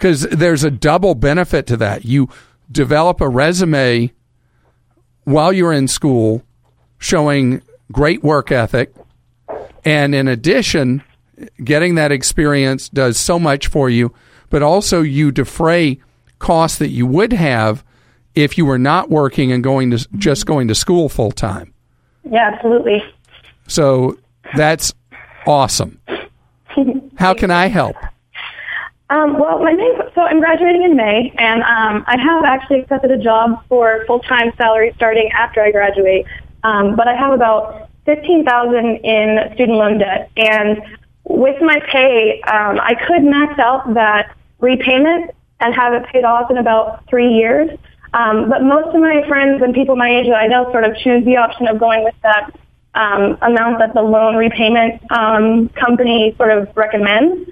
[0.00, 2.06] Because there's a double benefit to that.
[2.06, 2.30] You
[2.72, 4.10] develop a resume
[5.24, 6.42] while you're in school
[6.98, 7.60] showing
[7.92, 8.94] great work ethic.
[9.84, 11.02] And in addition,
[11.62, 14.14] getting that experience does so much for you,
[14.48, 16.00] but also you defray
[16.38, 17.84] costs that you would have
[18.34, 21.72] if you were not working and going to just going to school full time.
[22.30, 23.02] Yeah, absolutely.
[23.66, 24.18] So
[24.56, 24.92] that's
[25.46, 26.00] awesome.
[27.16, 27.96] How can I help?
[29.10, 33.10] Um, well, my main, so I'm graduating in May, and um, I have actually accepted
[33.10, 36.26] a job for full-time salary starting after I graduate.
[36.62, 40.80] Um, but I have about fifteen thousand in student loan debt, and
[41.24, 46.50] with my pay, um, I could max out that repayment and have it paid off
[46.50, 47.70] in about three years.
[48.12, 50.96] Um, but most of my friends and people my age that I know sort of
[50.96, 52.50] choose the option of going with that
[52.94, 57.50] um, amount that the loan repayment um, company sort of recommends.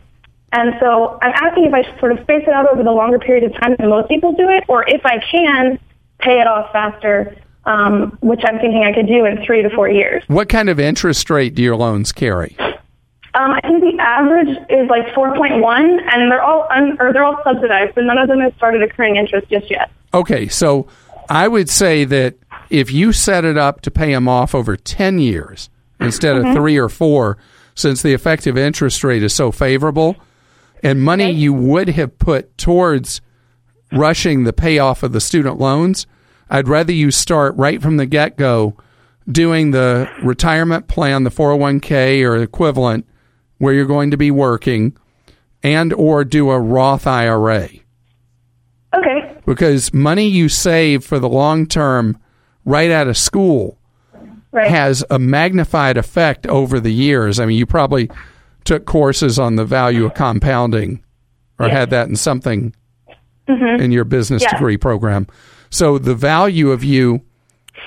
[0.53, 3.19] And so I'm asking if I should sort of space it out over the longer
[3.19, 5.79] period of time than most people do it, or if I can
[6.19, 9.89] pay it off faster, um, which I'm thinking I could do in three to four
[9.89, 10.25] years.
[10.27, 12.57] What kind of interest rate do your loans carry?
[13.35, 17.41] Um, I think the average is like 4.1, and they're all un- or they're all
[17.45, 19.91] subsidized, but none of them have started accruing interest just yet.
[20.15, 20.89] Okay, so
[21.29, 22.37] I would say that
[22.71, 25.69] if you set it up to pay them off over 10 years
[26.01, 27.37] instead of three or four,
[27.75, 30.17] since the effective interest rate is so favorable,
[30.83, 33.21] and money you would have put towards
[33.93, 36.07] rushing the payoff of the student loans,
[36.51, 38.77] I'd rather you start right from the get go
[39.31, 43.07] doing the retirement plan, the 401k or equivalent,
[43.59, 44.97] where you're going to be working,
[45.63, 47.69] and or do a Roth IRA
[48.95, 49.37] Okay.
[49.45, 52.19] because money you save for the long term
[52.65, 53.77] right out of school
[54.51, 54.71] Right.
[54.71, 57.39] has a magnified effect over the years.
[57.39, 58.11] I mean, you probably
[58.65, 61.03] took courses on the value of compounding
[61.59, 62.75] or had that in something
[63.47, 63.83] mm-hmm.
[63.83, 64.53] in your business Yeah.
[64.53, 65.27] degree program.
[65.69, 67.21] So the value of you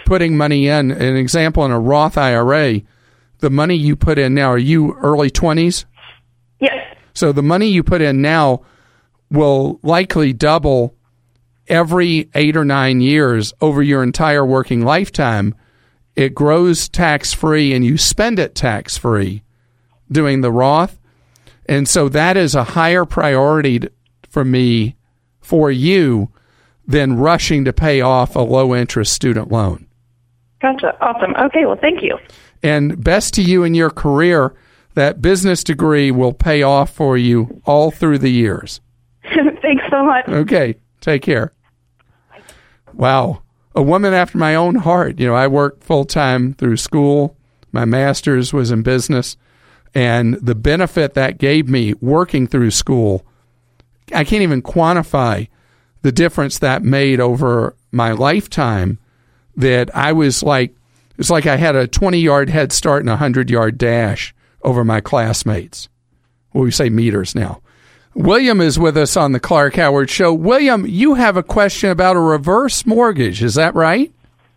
[0.05, 2.81] putting money in, an example in a Roth IRA,
[3.41, 5.85] the money you put in now, are you early 20s?
[6.59, 6.95] Yes.
[7.13, 8.61] So the money you put in now
[9.29, 10.95] will likely double
[11.67, 15.55] every eight or nine years over your entire working lifetime.
[16.15, 19.43] It grows tax free and you spend it tax free
[20.11, 20.99] doing the Roth.
[21.67, 23.81] And so that is a higher priority
[24.29, 24.95] for me
[25.39, 26.29] for you
[26.85, 29.87] than rushing to pay off a low interest student loan.
[30.61, 30.95] Gotcha.
[31.01, 31.33] Awesome.
[31.35, 31.65] Okay.
[31.65, 32.17] Well, thank you.
[32.63, 34.53] And best to you in your career,
[34.93, 38.81] that business degree will pay off for you all through the years.
[39.23, 40.27] Thanks so much.
[40.27, 41.53] Okay, take care.
[42.93, 43.41] Wow,
[43.73, 45.19] a woman after my own heart.
[45.19, 47.37] You know, I worked full time through school.
[47.71, 49.37] My master's was in business,
[49.95, 53.25] and the benefit that gave me working through school,
[54.13, 55.47] I can't even quantify
[56.01, 58.99] the difference that made over my lifetime.
[59.55, 60.75] That I was like,
[61.21, 64.83] it's like I had a 20 yard head start and a 100 yard dash over
[64.83, 65.87] my classmates.
[66.51, 67.61] Well, we say meters now.
[68.15, 70.33] William is with us on the Clark Howard Show.
[70.33, 73.43] William, you have a question about a reverse mortgage.
[73.43, 74.11] Is that right?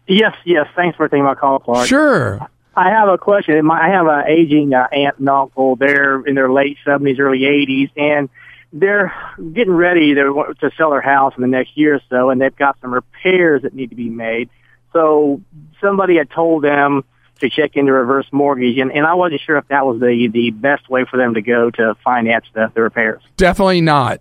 [0.09, 0.66] Yes, yes.
[0.74, 1.87] Thanks for taking my call, Clark.
[1.87, 2.40] Sure.
[2.74, 3.70] I have a question.
[3.70, 5.77] I have an aging uh, aunt and uncle.
[5.77, 8.31] They're in their late seventies, early eighties, and
[8.72, 9.12] they're
[9.53, 12.81] getting ready to sell their house in the next year or so, and they've got
[12.81, 14.48] some repairs that need to be made.
[14.94, 15.42] So
[15.84, 17.04] somebody had told them
[17.40, 20.50] to check into reverse mortgage, and, and I wasn't sure if that was the the
[20.50, 23.22] best way for them to go to finance the, the repairs.
[23.36, 24.20] Definitely not.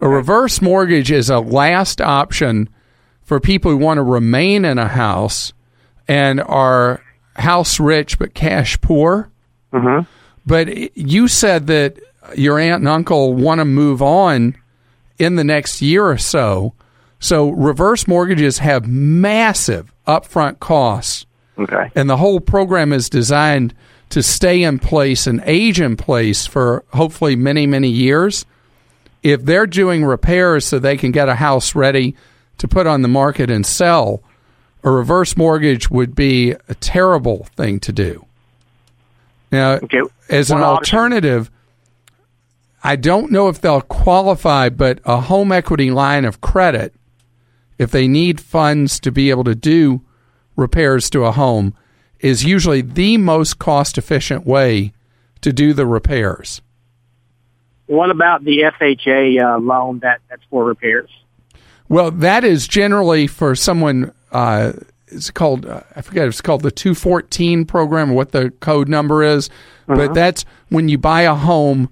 [0.00, 2.68] A reverse mortgage is a last option
[3.22, 5.52] for people who want to remain in a house
[6.06, 7.02] and are
[7.34, 9.30] house rich but cash poor.
[9.72, 10.08] Mm-hmm.
[10.46, 11.98] But you said that
[12.36, 14.56] your aunt and uncle want to move on
[15.18, 16.74] in the next year or so.
[17.18, 21.26] So reverse mortgages have massive upfront costs.
[21.58, 21.90] Okay.
[21.94, 23.74] And the whole program is designed
[24.10, 28.44] to stay in place and age in place for hopefully many, many years.
[29.22, 32.14] If they're doing repairs so they can get a house ready
[32.58, 34.22] to put on the market and sell,
[34.84, 38.24] a reverse mortgage would be a terrible thing to do.
[39.50, 40.02] Now, Okay.
[40.28, 40.96] as an One option.
[40.98, 41.50] alternative,
[42.84, 46.94] I don't know if they'll qualify, but a home equity line of credit,
[47.78, 50.02] if they need funds to be able to do
[50.56, 51.74] repairs to a home,
[52.20, 54.92] is usually the most cost efficient way
[55.42, 56.62] to do the repairs.
[57.86, 61.10] What about the FHA uh, loan that that's for repairs?
[61.88, 64.12] Well, that is generally for someone.
[64.32, 64.72] Uh,
[65.08, 66.26] it's called uh, I forget.
[66.26, 68.10] It's called the two fourteen program.
[68.10, 69.50] Or what the code number is,
[69.86, 71.90] but that's when you buy a home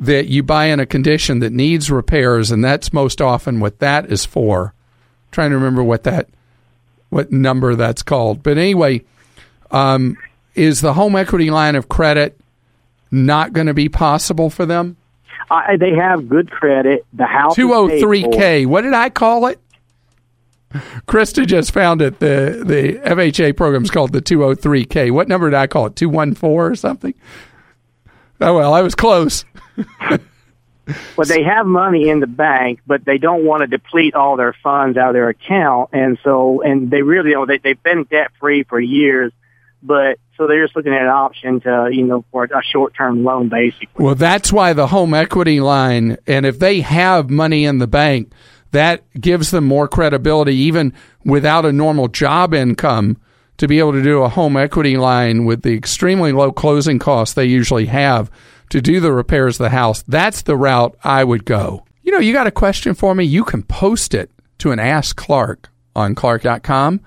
[0.00, 4.10] that you buy in a condition that needs repairs, and that's most often what that
[4.10, 4.74] is for.
[5.36, 6.28] Trying to remember what that
[7.10, 9.02] what number that's called, but anyway,
[9.70, 10.16] um,
[10.54, 12.40] is the home equity line of credit
[13.10, 14.96] not going to be possible for them?
[15.50, 17.04] Uh, they have good credit.
[17.12, 18.66] The house two hundred three k.
[18.66, 19.60] What did I call it?
[21.06, 22.18] Krista just found it.
[22.18, 25.10] The the FHA program is called the two oh three K.
[25.10, 25.96] What number did I call it?
[25.96, 27.14] Two one four or something?
[28.40, 29.44] Oh well, I was close.
[31.16, 34.54] But they have money in the bank, but they don't want to deplete all their
[34.62, 38.04] funds out of their account, and so and they really you know they they've been
[38.04, 39.32] debt free for years,
[39.82, 43.24] but so they're just looking at an option to you know for a short term
[43.24, 43.88] loan basically.
[44.04, 48.32] Well, that's why the home equity line, and if they have money in the bank,
[48.70, 50.92] that gives them more credibility, even
[51.24, 53.16] without a normal job income,
[53.56, 57.34] to be able to do a home equity line with the extremely low closing costs
[57.34, 58.30] they usually have
[58.70, 60.02] to do the repairs of the house.
[60.08, 61.84] That's the route I would go.
[62.02, 63.24] You know, you got a question for me?
[63.24, 67.00] You can post it to an Ask Clark on Clark.com.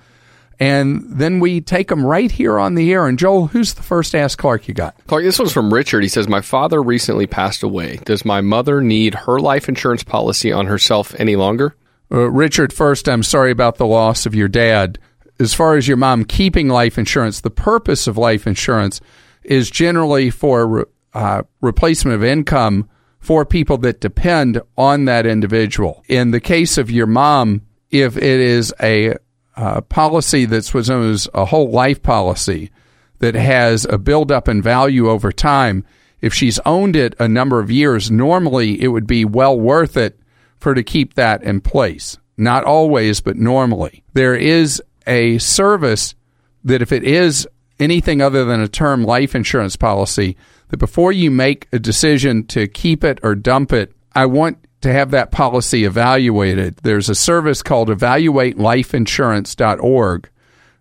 [0.61, 3.07] And then we take them right here on the air.
[3.07, 4.95] And Joel, who's the first Ask Clark you got?
[5.07, 6.03] Clark, this one's from Richard.
[6.03, 8.01] He says, My father recently passed away.
[8.03, 11.77] Does my mother need her life insurance policy on herself any longer?
[12.11, 14.99] Uh, Richard, first, I'm sorry about the loss of your dad.
[15.39, 18.99] As far as your mom keeping life insurance, the purpose of life insurance
[19.43, 22.89] is generally for uh, replacement of income
[23.19, 26.03] for people that depend on that individual.
[26.07, 29.15] In the case of your mom, if it is a
[29.55, 32.71] uh, policy that's was known as a whole life policy
[33.19, 35.85] that has a buildup in value over time,
[36.21, 40.19] if she's owned it a number of years, normally it would be well worth it
[40.59, 42.17] for to keep that in place.
[42.37, 44.03] Not always, but normally.
[44.13, 46.15] There is a service
[46.63, 47.47] that if it is
[47.79, 50.37] anything other than a term life insurance policy,
[50.69, 54.93] that before you make a decision to keep it or dump it, I want to
[54.93, 56.77] have that policy evaluated.
[56.77, 60.29] There's a service called evaluatelifeinsurance.org,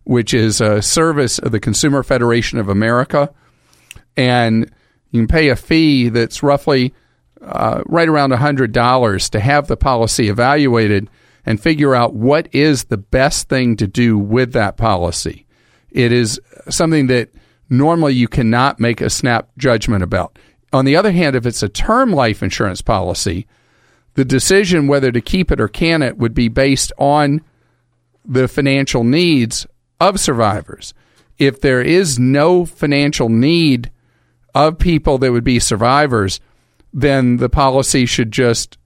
[0.04, 3.32] which is a service of the Consumer Federation of America.
[4.16, 4.70] And
[5.10, 6.94] You can pay a fee that's roughly
[7.40, 11.08] uh, right around $100 to have the policy evaluated
[11.46, 15.46] and figure out what is the best thing to do with that policy.
[15.90, 17.30] It is something that
[17.68, 20.38] normally you cannot make a snap judgment about.
[20.72, 23.46] On the other hand, if it's a term life insurance policy,
[24.14, 27.42] the decision whether to keep it or can it would be based on
[28.24, 29.66] the financial needs
[30.00, 30.92] of survivors.
[31.38, 33.90] If there is no financial need
[34.54, 36.40] of people that would be survivors,
[36.92, 38.76] then the policy should just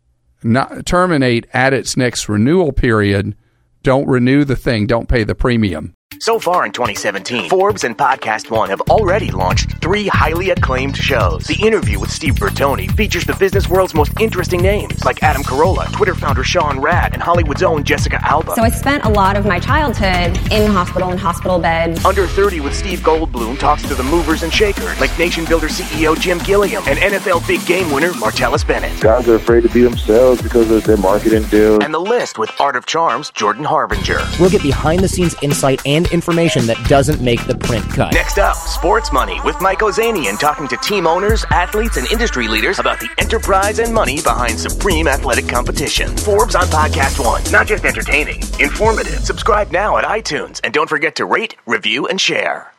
[0.42, 3.36] not terminate at its next renewal period.
[3.82, 5.94] Don't renew the thing, don't pay the premium.
[6.22, 11.42] So far in 2017, Forbes and Podcast One have already launched three highly acclaimed shows.
[11.48, 15.86] The interview with Steve Bertoni features the business world's most interesting names, like Adam Carolla,
[15.96, 18.54] Tinder founder Sean Rad, and Hollywood's own Jessica Alba.
[18.54, 22.04] So I spent a lot of my childhood in hospital, and hospital beds.
[22.04, 26.16] Under 30 with Steve Goldblum talks to the movers and shakers, like Nation Builder CEO
[26.16, 29.00] Jim Gilliam and NFL big game winner Martellus Bennett.
[29.00, 31.82] Guys are afraid to be themselves because of their marketing deals.
[31.82, 34.20] And the list with Art of Charms, Jordan Harbinger.
[34.38, 38.12] We'll get behind the scenes insight and information that doesn't make the print cut.
[38.12, 42.78] Next up, Sports Money with Mike Ozanian talking to team owners, athletes, and industry leaders
[42.78, 46.16] about the enterprise and money behind supreme athletic competition.
[46.18, 47.42] Forbes on Podcast One.
[47.50, 49.24] Not just entertaining, informative.
[49.24, 52.72] Subscribe now at iTunes and don't forget to rate, review, and share.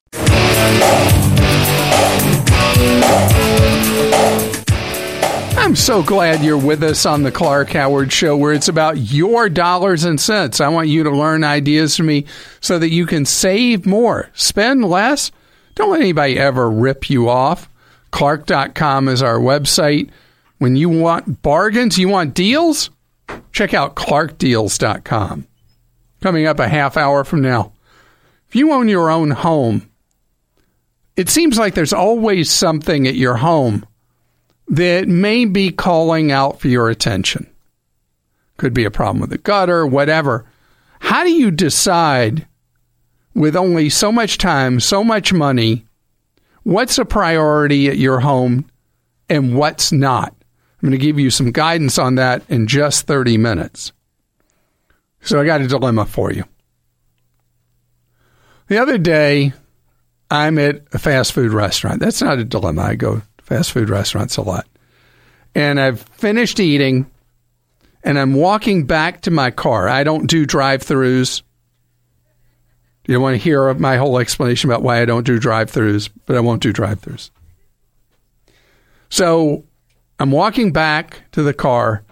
[5.56, 9.50] I'm so glad you're with us on the Clark Howard Show, where it's about your
[9.50, 10.60] dollars and cents.
[10.60, 12.26] I want you to learn ideas from me
[12.60, 15.32] so that you can save more, spend less.
[15.76, 17.70] Don't let anybody ever rip you off.
[18.12, 20.10] Clark.com is our website.
[20.58, 22.90] When you want bargains, you want deals,
[23.52, 25.48] check out clarkdeals.com.
[26.22, 27.72] Coming up a half hour from now.
[28.50, 29.90] If you own your own home,
[31.16, 33.86] it seems like there's always something at your home
[34.74, 37.48] that may be calling out for your attention.
[38.58, 40.46] Could be a problem with the gutter, whatever.
[41.00, 42.48] How do you decide
[43.36, 45.86] with only so much time, so much money,
[46.64, 48.66] what's a priority at your home
[49.30, 50.34] and what's not?
[50.82, 53.92] I'm going to give you some guidance on that in just 30 minutes.
[55.22, 56.46] So I got a dilemma for you.
[58.70, 59.54] The other day,
[60.32, 62.00] I'm at a fast food restaurant.
[62.00, 62.82] That's not a dilemma.
[62.82, 63.22] I go
[63.54, 64.66] fast food restaurants a lot.
[65.54, 67.06] And I've finished eating
[68.04, 69.88] and I'm walking back to my car.
[69.88, 71.44] I don't do drive throughs.
[73.06, 76.36] You want to hear my whole explanation about why I don't do drive throughs, but
[76.36, 77.30] I won't do drive throughs.
[79.10, 79.66] So
[80.20, 82.04] I'm walking back to the car,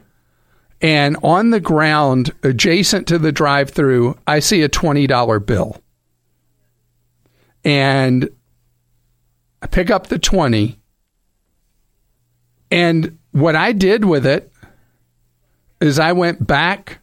[0.79, 5.81] and on the ground adjacent to the drive through, I see a $20 bill.
[7.63, 8.29] And
[9.61, 10.80] I pick up the 20
[12.72, 14.51] and what I did with it
[15.80, 16.99] is I went back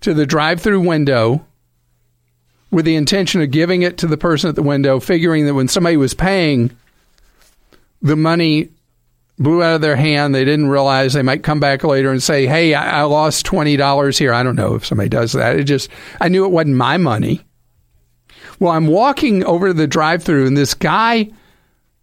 [0.00, 1.44] to the drive through window
[2.70, 5.68] with the intention of giving it to the person at the window, figuring that when
[5.68, 6.70] somebody was paying,
[8.00, 8.68] the money
[9.38, 10.34] blew out of their hand.
[10.34, 14.18] They didn't realize they might come back later and say, Hey, I, I lost $20
[14.18, 14.32] here.
[14.32, 15.56] I don't know if somebody does that.
[15.56, 15.90] It just,
[16.20, 17.42] I knew it wasn't my money.
[18.58, 21.30] Well, I'm walking over to the drive through, and this guy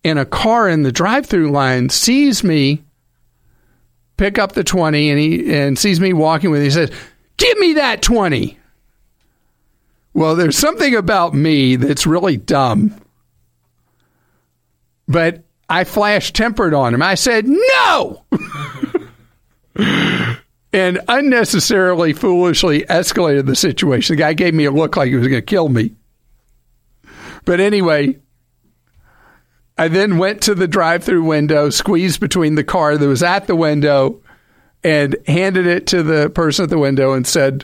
[0.03, 2.83] in a car in the drive-through line sees me
[4.17, 6.65] pick up the 20 and he and sees me walking with it.
[6.65, 6.91] He says,
[7.37, 8.57] "Give me that 20."
[10.13, 12.93] Well, there's something about me that's really dumb.
[15.07, 17.01] But I flash tempered on him.
[17.01, 18.25] I said, "No!"
[20.73, 24.15] and unnecessarily foolishly escalated the situation.
[24.15, 25.95] The guy gave me a look like he was going to kill me.
[27.45, 28.19] But anyway,
[29.79, 33.47] I then went to the drive through window, squeezed between the car that was at
[33.47, 34.21] the window,
[34.83, 37.63] and handed it to the person at the window and said,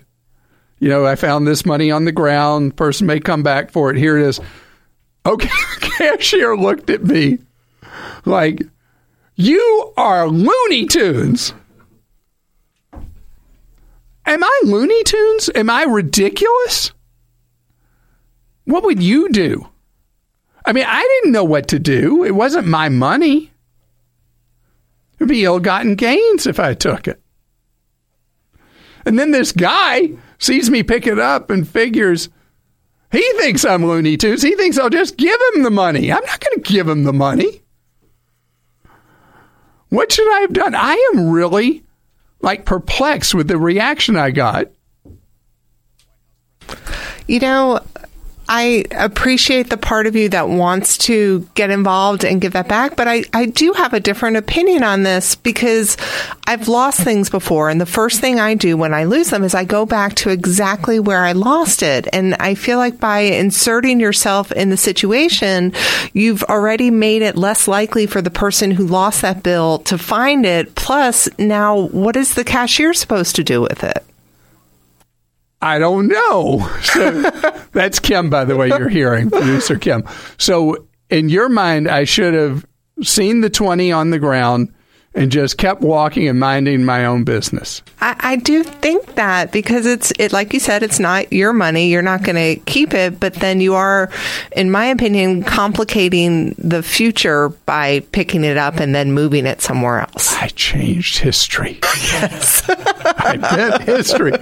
[0.80, 2.78] You know, I found this money on the ground.
[2.78, 3.98] Person may come back for it.
[3.98, 4.40] Here it is.
[5.26, 5.50] Okay,
[5.82, 7.40] the cashier looked at me
[8.24, 8.62] like,
[9.36, 11.54] You are Looney Tunes.
[14.26, 15.50] Am I Looney Tunes?
[15.54, 16.94] Am I ridiculous?
[18.64, 19.68] What would you do?
[20.66, 22.24] I mean, I didn't know what to do.
[22.24, 23.52] It wasn't my money.
[25.18, 27.22] It'd be ill gotten gains if I took it.
[29.06, 32.30] And then this guy sees me pick it up and figures
[33.16, 34.42] he thinks I'm Looney Tunes.
[34.42, 36.12] He thinks I'll just give him the money.
[36.12, 37.62] I'm not going to give him the money.
[39.90, 40.76] What should I have done?
[40.76, 41.84] I am really
[42.42, 44.68] like perplexed with the reaction I got.
[47.28, 47.80] You know,
[48.48, 52.96] I appreciate the part of you that wants to get involved and give that back,
[52.96, 55.98] but I, I do have a different opinion on this because
[56.46, 57.70] I've lost things before.
[57.70, 60.30] And the first thing I do when I lose them is I go back to
[60.30, 62.08] exactly where I lost it.
[62.14, 65.74] And I feel like by inserting yourself in the situation,
[66.14, 70.46] you've already made it less likely for the person who lost that bill to find
[70.46, 70.76] it.
[70.76, 74.06] Plus, now what is the cashier supposed to do with it?
[75.66, 76.70] I don't know.
[76.84, 77.12] So
[77.72, 80.04] that's Kim, by the way, you're hearing, producer Kim.
[80.38, 82.66] So in your mind, I should have
[83.02, 84.74] seen the 20 on the ground
[85.16, 87.82] and just kept walking and minding my own business.
[88.02, 91.90] I, I do think that because it's it like you said, it's not your money.
[91.90, 94.12] You're not going to keep it, but then you are,
[94.52, 100.02] in my opinion, complicating the future by picking it up and then moving it somewhere
[100.02, 100.36] else.
[100.36, 101.80] I changed history.
[102.12, 104.34] Yes, I did history.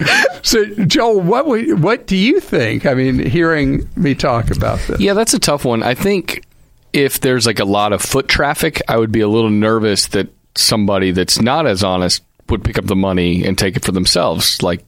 [0.42, 2.84] So, Joel, what we, what do you think?
[2.84, 5.00] I mean, hearing me talk about this.
[5.00, 5.82] Yeah, that's a tough one.
[5.82, 6.44] I think
[6.92, 10.28] if there's like a lot of foot traffic, I would be a little nervous that
[10.56, 14.62] somebody that's not as honest would pick up the money and take it for themselves,
[14.62, 14.84] like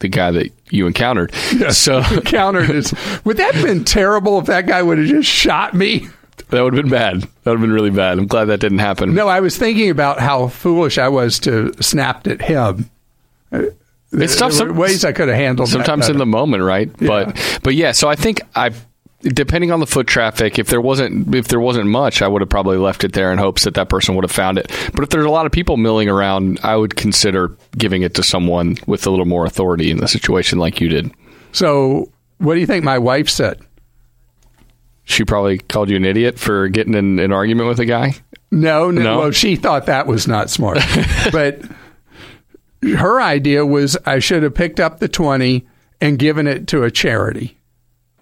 [0.00, 1.32] the guy that you encountered.
[1.54, 2.94] Yes, so encountered is.
[3.24, 6.08] Would that have been terrible if that guy would have just shot me?
[6.50, 7.22] That would have been bad.
[7.22, 8.18] That would have been really bad.
[8.18, 9.14] I'm glad that didn't happen.
[9.14, 12.88] No, I was thinking about how foolish I was to snapped at him.
[14.12, 14.58] It's tough.
[14.58, 15.68] Were ways I could have handled.
[15.68, 16.90] Sometimes in the moment, right?
[16.98, 17.08] Yeah.
[17.08, 17.92] But but yeah.
[17.92, 18.70] So I think I,
[19.20, 22.48] depending on the foot traffic, if there wasn't if there wasn't much, I would have
[22.48, 24.70] probably left it there in hopes that that person would have found it.
[24.94, 28.22] But if there's a lot of people milling around, I would consider giving it to
[28.22, 31.12] someone with a little more authority in the situation, like you did.
[31.52, 33.60] So, what do you think my wife said?
[35.04, 38.14] She probably called you an idiot for getting in an argument with a guy.
[38.50, 39.02] No, no.
[39.02, 39.18] No?
[39.18, 40.78] Well, she thought that was not smart.
[41.32, 41.62] but
[42.82, 45.66] her idea was I should have picked up the 20
[46.00, 47.57] and given it to a charity.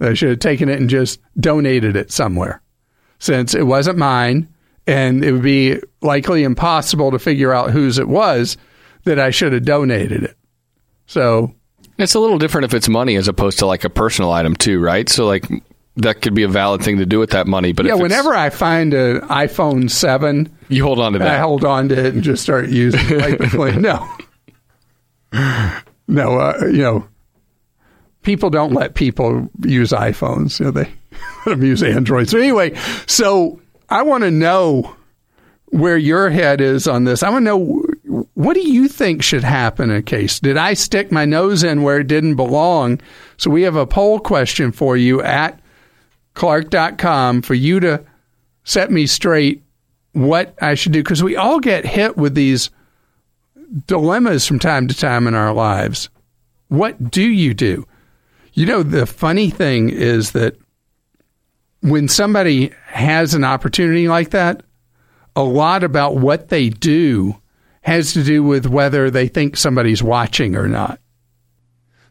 [0.00, 2.60] I should have taken it and just donated it somewhere
[3.18, 4.48] since it wasn't mine
[4.86, 8.56] and it would be likely impossible to figure out whose it was
[9.04, 10.36] that I should have donated it.
[11.06, 11.54] So
[11.98, 14.80] It's a little different if it's money as opposed to like a personal item too,
[14.80, 15.08] right?
[15.08, 15.48] So like
[15.96, 17.72] that could be a valid thing to do with that money.
[17.72, 21.28] But yeah, if it's- whenever I find an iPhone 7, you hold on to that.
[21.36, 23.54] I hold on to it and just start using it.
[23.54, 24.06] Like no.
[26.08, 27.08] No, uh, you know,
[28.26, 30.58] people don't let people use iPhones.
[30.58, 30.90] You know, they
[31.46, 32.28] let them use Android.
[32.28, 32.74] So anyway,
[33.06, 34.94] so I want to know
[35.66, 37.22] where your head is on this.
[37.22, 40.40] I want to know what do you think should happen in a case?
[40.40, 43.00] Did I stick my nose in where it didn't belong?
[43.36, 45.60] So we have a poll question for you at
[46.34, 48.04] clark.com for you to
[48.64, 49.62] set me straight
[50.12, 52.70] what I should do because we all get hit with these
[53.86, 56.08] dilemmas from time to time in our lives.
[56.68, 57.86] What do you do?
[58.56, 60.56] You know, the funny thing is that
[61.82, 64.62] when somebody has an opportunity like that,
[65.36, 67.36] a lot about what they do
[67.82, 70.98] has to do with whether they think somebody's watching or not.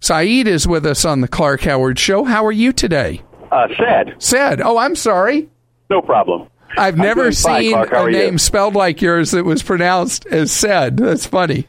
[0.02, 2.24] Saeed is with us on the Clark Howard Show.
[2.24, 3.24] How are you today?
[3.52, 4.14] Uh, said.
[4.20, 4.62] Said.
[4.62, 5.50] Oh, I'm sorry.
[5.90, 6.48] No problem.
[6.78, 7.92] I've I'm never seen Clark.
[7.92, 8.20] A are you?
[8.20, 10.98] name spelled like yours that was pronounced as said.
[10.98, 11.68] That's funny.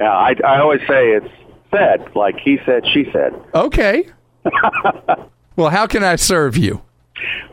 [0.00, 1.30] Yeah, I, I always say it's
[1.70, 3.32] said, like he said, she said.
[3.54, 4.08] Okay.
[5.56, 6.82] well, how can I serve you?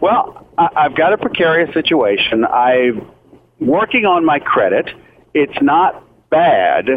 [0.01, 2.45] Well, I've got a precarious situation.
[2.45, 3.07] I'm
[3.59, 4.89] working on my credit.
[5.33, 6.89] It's not bad,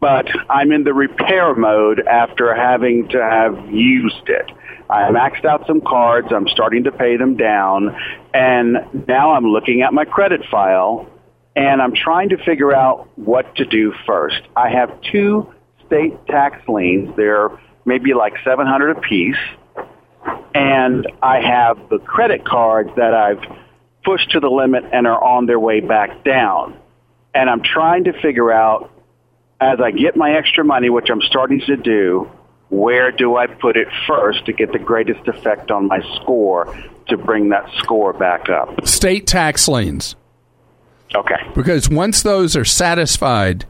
[0.00, 4.50] but I'm in the repair mode after having to have used it.
[4.90, 6.28] I maxed out some cards.
[6.30, 7.96] I'm starting to pay them down.
[8.34, 11.08] And now I'm looking at my credit file
[11.56, 14.42] and I'm trying to figure out what to do first.
[14.56, 15.52] I have two
[15.86, 17.14] state tax liens.
[17.16, 17.50] They're
[17.84, 19.36] maybe like 700 apiece.
[20.54, 23.42] And I have the credit cards that I've
[24.04, 26.76] pushed to the limit and are on their way back down.
[27.34, 28.90] And I'm trying to figure out
[29.60, 32.30] as I get my extra money, which I'm starting to do,
[32.68, 36.74] where do I put it first to get the greatest effect on my score
[37.08, 38.86] to bring that score back up?
[38.86, 40.16] State tax liens.
[41.14, 41.36] Okay.
[41.54, 43.66] Because once those are satisfied,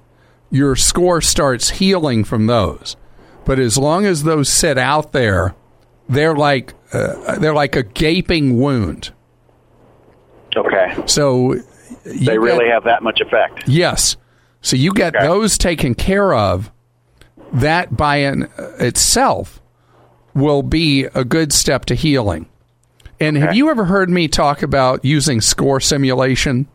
[0.50, 2.96] your score starts healing from those.
[3.44, 5.54] But as long as those sit out there,
[6.08, 9.12] they're like uh, they're like a gaping wound.
[10.56, 10.94] Okay.
[11.06, 11.56] So
[12.04, 13.66] They really have that much effect.
[13.66, 14.16] Yes.
[14.60, 16.70] So you get those taken care of.
[17.52, 18.48] That by in
[18.80, 19.60] itself
[20.34, 22.48] will be a good step to healing.
[23.20, 26.66] And have you ever heard me talk about using score simulation?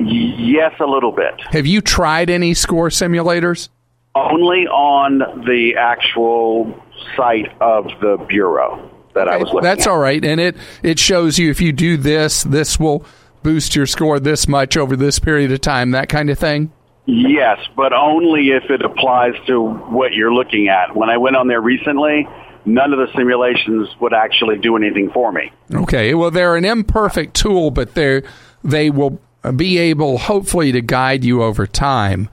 [0.00, 1.34] Yes, a little bit.
[1.52, 3.68] Have you tried any score simulators?
[4.14, 6.80] Only on the actual
[7.16, 8.90] site of the Bureau.
[9.14, 9.90] that I was looking That's at.
[9.90, 13.04] all right, and it it shows you if you do this, this will
[13.42, 16.72] boost your score this much over this period of time, that kind of thing.
[17.06, 20.96] Yes, but only if it applies to what you're looking at.
[20.96, 22.26] When I went on there recently,
[22.64, 25.52] none of the simulations would actually do anything for me.
[25.72, 28.22] Okay, well, they're an imperfect tool, but they
[28.62, 29.20] they will
[29.54, 32.30] be able, hopefully, to guide you over time.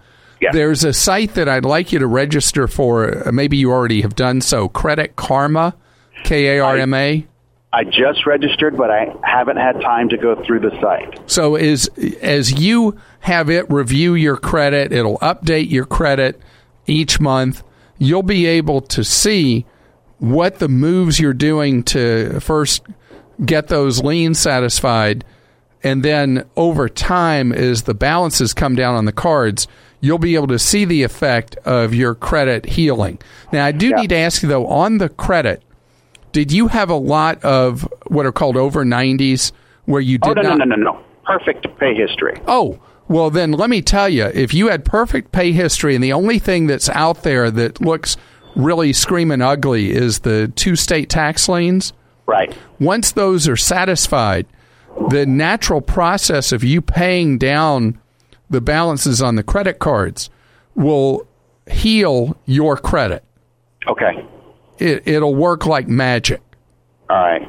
[0.51, 3.27] There's a site that I'd like you to register for.
[3.27, 4.67] uh, Maybe you already have done so.
[4.67, 5.75] Credit Karma,
[6.23, 7.27] K A R M A.
[7.73, 11.29] I just registered, but I haven't had time to go through the site.
[11.29, 11.89] So as
[12.21, 16.41] as you have it review your credit, it'll update your credit
[16.87, 17.63] each month.
[17.97, 19.65] You'll be able to see
[20.17, 22.83] what the moves you're doing to first
[23.45, 25.23] get those liens satisfied
[25.83, 29.67] and then over time as the balances come down on the cards,
[30.01, 33.19] you'll be able to see the effect of your credit healing.
[33.53, 35.63] Now I do need to ask you though on the credit
[36.31, 39.51] did you have a lot of what are called over 90s
[39.85, 41.03] where you Oh did no, not no, no, no, no!
[41.25, 42.39] Perfect pay history.
[42.47, 46.13] Oh, well, then let me tell you if you had perfect pay history and the
[46.13, 48.15] only thing that's out there that looks
[48.55, 51.93] really screaming ugly is the two state tax liens.
[52.25, 52.55] Right.
[52.79, 54.45] Once those are satisfied,
[55.09, 57.99] the natural process of you paying down
[58.51, 60.29] the balances on the credit cards
[60.75, 61.27] will
[61.69, 63.23] heal your credit.
[63.87, 64.25] Okay.
[64.77, 66.41] It, it'll work like magic.
[67.09, 67.41] All right.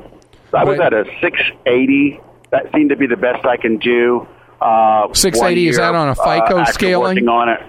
[0.50, 2.20] So I was But- at a 680.
[2.50, 4.26] That seemed to be the best I can do.
[4.60, 7.14] Uh, 680, one is that on a uh, FICO after scaling?
[7.16, 7.60] Working on it,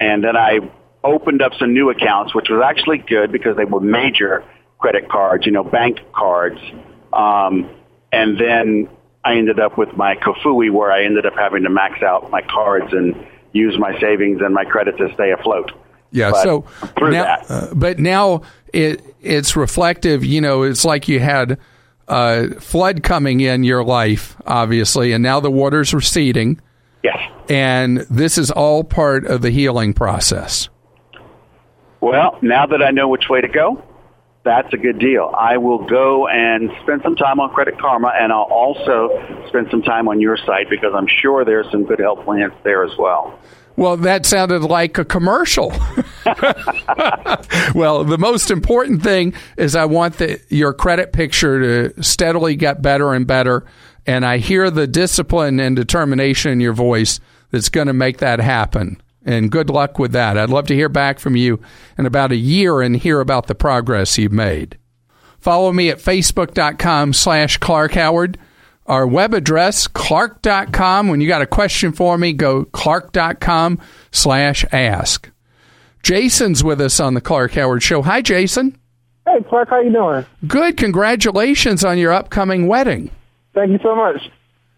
[0.00, 0.58] and then I
[1.04, 4.44] opened up some new accounts, which was actually good because they were major
[4.80, 6.58] credit cards, you know, bank cards.
[7.12, 7.70] Um,
[8.12, 8.88] and then
[9.24, 12.42] I ended up with my Kafui, where I ended up having to max out my
[12.42, 13.14] cards and
[13.52, 15.72] use my savings and my credit to stay afloat.
[16.10, 16.30] Yeah.
[16.30, 16.60] But so
[16.96, 17.50] through now, that.
[17.50, 18.42] uh, but now
[18.72, 20.24] it it's reflective.
[20.24, 21.58] You know, it's like you had
[22.08, 26.60] a flood coming in your life, obviously, and now the water's receding.
[27.02, 27.18] Yes.
[27.48, 30.68] And this is all part of the healing process.
[32.00, 33.82] Well, now that I know which way to go,
[34.42, 35.32] that's a good deal.
[35.36, 39.82] I will go and spend some time on Credit Karma, and I'll also spend some
[39.82, 43.38] time on your site because I'm sure there's some good help plans there as well.
[43.76, 45.68] Well, that sounded like a commercial.
[47.74, 52.82] well, the most important thing is I want the, your credit picture to steadily get
[52.82, 53.64] better and better.
[54.06, 57.20] And I hear the discipline and determination in your voice
[57.50, 59.00] that's going to make that happen.
[59.24, 60.38] And good luck with that.
[60.38, 61.60] I'd love to hear back from you
[61.98, 64.78] in about a year and hear about the progress you've made.
[65.38, 68.38] Follow me at facebook.com slash Clark Howard.
[68.86, 71.08] Our web address, clark.com.
[71.08, 73.78] When you got a question for me, go clark.com
[74.10, 75.30] slash ask.
[76.02, 78.02] Jason's with us on the Clark Howard Show.
[78.02, 78.76] Hi, Jason.
[79.26, 80.24] Hey, Clark, how you doing?
[80.46, 80.76] Good.
[80.76, 83.10] Congratulations on your upcoming wedding.
[83.54, 84.30] Thank you so much.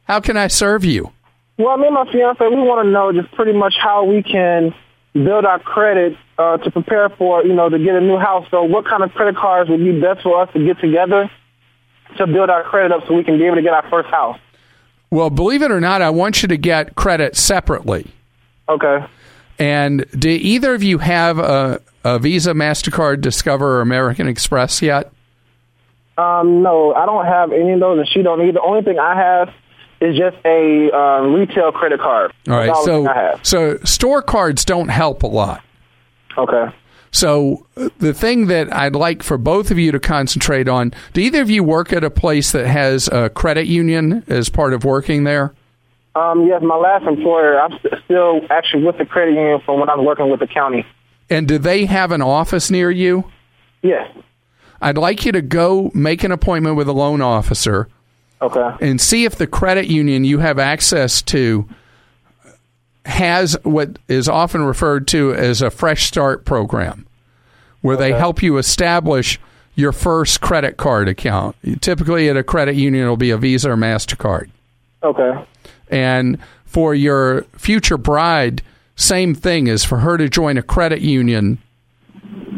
[0.05, 1.13] How can I serve you?
[1.59, 4.75] Well, me and my fiance, we want to know just pretty much how we can
[5.13, 8.47] build our credit uh, to prepare for, you know, to get a new house.
[8.51, 11.31] So what kind of credit cards would be best for us to get together
[12.17, 14.39] to build our credit up so we can be able to get our first house?
[15.11, 18.11] Well, believe it or not, I want you to get credit separately.
[18.69, 19.05] Okay.
[19.59, 25.13] And do either of you have a, a Visa, MasterCard, Discover, or American Express yet?
[26.17, 28.53] Um, no, I don't have any of those, and she don't either.
[28.53, 29.55] The only thing I have
[30.03, 32.33] is just a uh, retail credit card.
[32.49, 32.75] All right.
[32.85, 35.63] So, so store cards don't help a lot.
[36.37, 36.75] Okay.
[37.13, 41.21] So uh, the thing that I'd like for both of you to concentrate on: Do
[41.21, 44.85] either of you work at a place that has a credit union as part of
[44.85, 45.55] working there?
[46.15, 49.89] Um, yes, my last employer, I'm st- still actually with the credit union from when
[49.89, 50.85] I was working with the county.
[51.31, 53.31] And do they have an office near you?
[53.83, 54.11] Yes.
[54.81, 57.89] I'd like you to go make an appointment with a loan officer
[58.43, 58.77] Okay.
[58.81, 61.69] and see if the credit union you have access to
[63.05, 67.07] has what is often referred to as a fresh start program
[67.81, 69.41] where they help you establish
[69.75, 71.57] your first credit card account.
[71.81, 74.51] Typically at a credit union it'll be a Visa or Mastercard.
[75.03, 75.45] Okay.
[75.89, 78.63] And for your future bride,
[78.97, 81.59] same thing is for her to join a credit union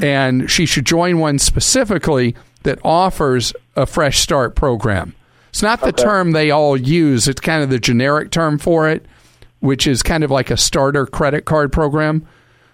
[0.02, 5.14] and she should join one specifically that offers a fresh start program.
[5.54, 9.06] It's not the term they all use, it's kind of the generic term for it,
[9.60, 12.26] which is kind of like a starter credit card program.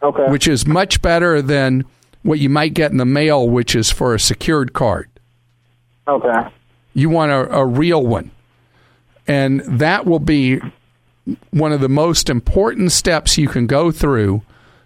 [0.03, 0.31] Okay.
[0.31, 1.85] Which is much better than
[2.23, 5.11] what you might get in the mail, which is for a secured card.
[6.09, 6.49] Okay.
[6.95, 8.31] You want a, a real one.
[9.29, 10.59] And that will be
[11.51, 14.41] one of the most important steps you can go through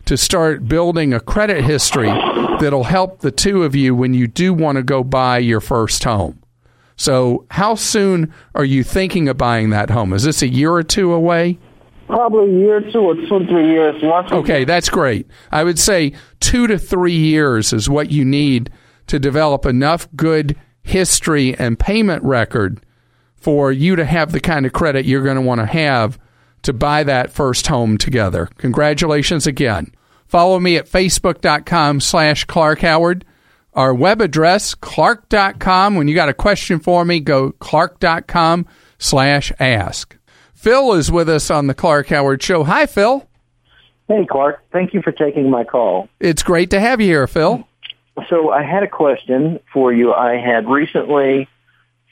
[0.06, 2.08] to start building a credit history
[2.58, 6.02] that'll help the two of you when you do want to go buy your first
[6.02, 6.40] home.
[6.96, 10.12] So, how soon are you thinking of buying that home?
[10.12, 11.58] Is this a year or two away?
[12.06, 14.00] Probably a year or two or two or three years.
[14.02, 15.26] Once Okay, that's great.
[15.50, 18.70] I would say two to three years is what you need
[19.08, 22.84] to develop enough good history and payment record
[23.34, 26.18] for you to have the kind of credit you're going to want to have
[26.62, 28.48] to buy that first home together.
[28.58, 29.92] Congratulations again.
[30.26, 33.24] Follow me at facebook.com slash Clark Howard.
[33.74, 35.96] Our web address, clark.com.
[35.96, 38.66] When you got a question for me, go clark.com
[38.98, 40.16] slash ask.
[40.54, 42.64] Phil is with us on the Clark Howard Show.
[42.64, 43.28] Hi, Phil.
[44.08, 44.62] Hey, Clark.
[44.72, 46.08] Thank you for taking my call.
[46.20, 47.66] It's great to have you here, Phil.
[48.28, 50.12] So I had a question for you.
[50.12, 51.48] I had recently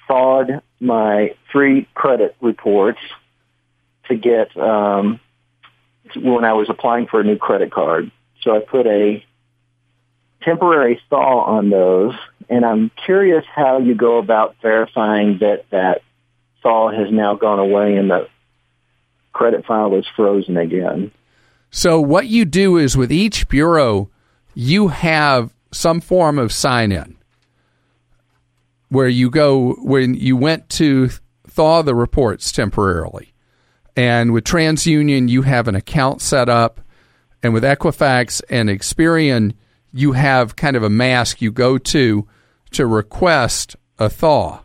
[0.09, 2.99] thawed my three credit reports
[4.09, 5.21] to get um,
[6.17, 8.11] when I was applying for a new credit card.
[8.43, 9.25] So I put a
[10.45, 12.15] temporary thaw on those,
[12.49, 16.03] and I'm curious how you go about verifying that that
[16.63, 18.29] thaw has now gone away and the
[19.33, 21.11] credit file is frozen again.
[21.71, 24.11] So what you do is with each bureau,
[24.55, 27.17] you have some form of sign in
[28.91, 31.09] where you go when you went to
[31.47, 33.33] thaw the reports temporarily.
[33.97, 36.81] And with TransUnion, you have an account set up.
[37.43, 39.55] And with Equifax and Experian,
[39.93, 42.27] you have kind of a mask you go to
[42.73, 44.63] to request a thaw.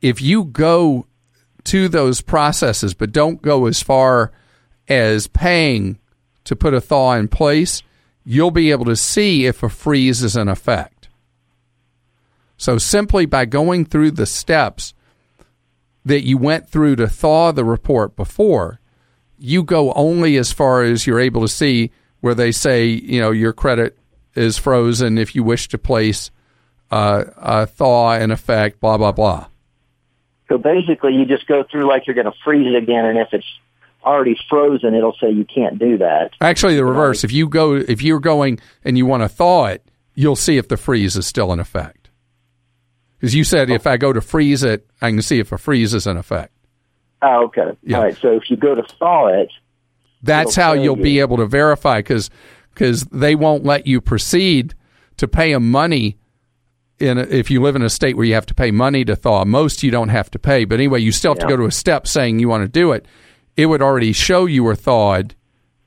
[0.00, 1.06] If you go
[1.64, 4.32] to those processes, but don't go as far
[4.88, 5.98] as paying
[6.44, 7.82] to put a thaw in place,
[8.24, 11.08] you'll be able to see if a freeze is in effect.
[12.56, 14.94] So simply by going through the steps
[16.04, 18.80] that you went through to thaw the report before,
[19.38, 21.90] you go only as far as you're able to see
[22.20, 23.98] where they say, you know, your credit
[24.34, 26.30] is frozen if you wish to place
[26.90, 29.46] uh, a thaw in effect, blah, blah, blah.
[30.48, 33.28] So basically, you just go through like you're going to freeze it again, and if
[33.32, 33.46] it's
[34.04, 36.32] already frozen, it'll say you can't do that.
[36.40, 37.24] Actually, the reverse.
[37.24, 40.68] If you go, if you're going and you want to thaw it, you'll see if
[40.68, 42.10] the freeze is still in effect.
[43.18, 45.94] Because you said if I go to freeze it, I can see if a freeze
[45.94, 46.52] is in effect.
[47.22, 47.76] Oh, okay.
[47.84, 47.98] Yeah.
[47.98, 48.16] All right.
[48.16, 49.48] So if you go to thaw it,
[50.24, 51.02] That's how you'll you.
[51.04, 52.30] be able to verify because
[52.76, 54.74] they won't let you proceed
[55.18, 56.16] to pay them money
[56.98, 59.16] in a, if you live in a state where you have to pay money to
[59.16, 59.44] thaw.
[59.44, 61.70] Most you don't have to pay, but anyway, you still have to go to a
[61.72, 63.06] step saying you want to do it.
[63.56, 65.34] It would already show you were thawed,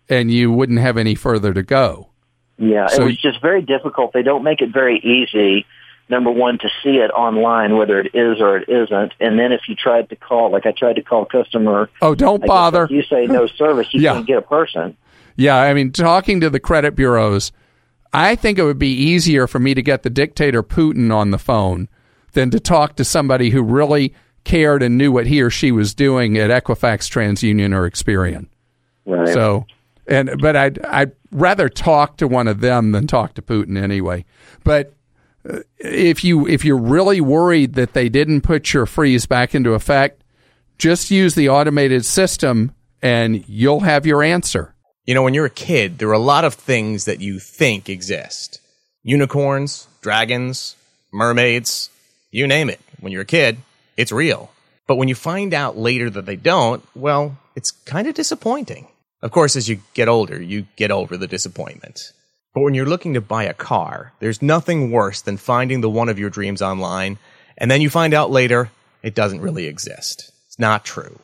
[0.09, 2.09] and you wouldn't have any further to go.
[2.57, 4.13] yeah, So- it was just very difficult.
[4.13, 5.65] They don't make it very easy.
[6.07, 9.61] Number one, to see it online, whether it is or it isn't, and then if
[9.67, 12.87] you tried to call, like I tried to call customer, Oh, don't I bother.
[12.91, 14.13] you say no service, you Yeah.
[14.13, 14.95] can't get a person.
[15.35, 17.51] Yeah, I mean, talking to the credit bureaus,
[18.13, 21.37] I think it would be easier for me to get the dictator Putin on the
[21.37, 21.89] phone
[22.33, 24.13] than to talk to somebody who really
[24.45, 28.47] cared and knew what he or she was doing at Equifax, TransUnion, or Experian.
[29.05, 29.33] Right.
[29.33, 29.65] So,
[30.07, 34.23] and but I'd I'd rather talk to one of them than talk to Putin anyway.
[34.63, 34.93] But
[35.49, 39.73] uh, if you if you're really worried that they didn't put your freeze back into
[39.73, 40.23] effect,
[40.77, 44.74] just use the automated system and you'll have your answer.
[45.05, 47.89] You know, when you're a kid, there are a lot of things that you think
[47.89, 48.59] exist
[49.03, 50.75] unicorns, dragons,
[51.13, 51.91] mermaids,
[52.31, 52.79] you name it.
[52.99, 53.57] When you're a kid,
[53.97, 54.51] it's real.
[54.87, 58.87] But when you find out later that they don't, well, it's kind of disappointing.
[59.21, 62.11] Of course, as you get older, you get over the disappointment.
[62.55, 66.09] But when you're looking to buy a car, there's nothing worse than finding the one
[66.09, 67.19] of your dreams online,
[67.57, 68.71] and then you find out later
[69.03, 70.31] it doesn't really exist.
[70.47, 71.19] It's not true.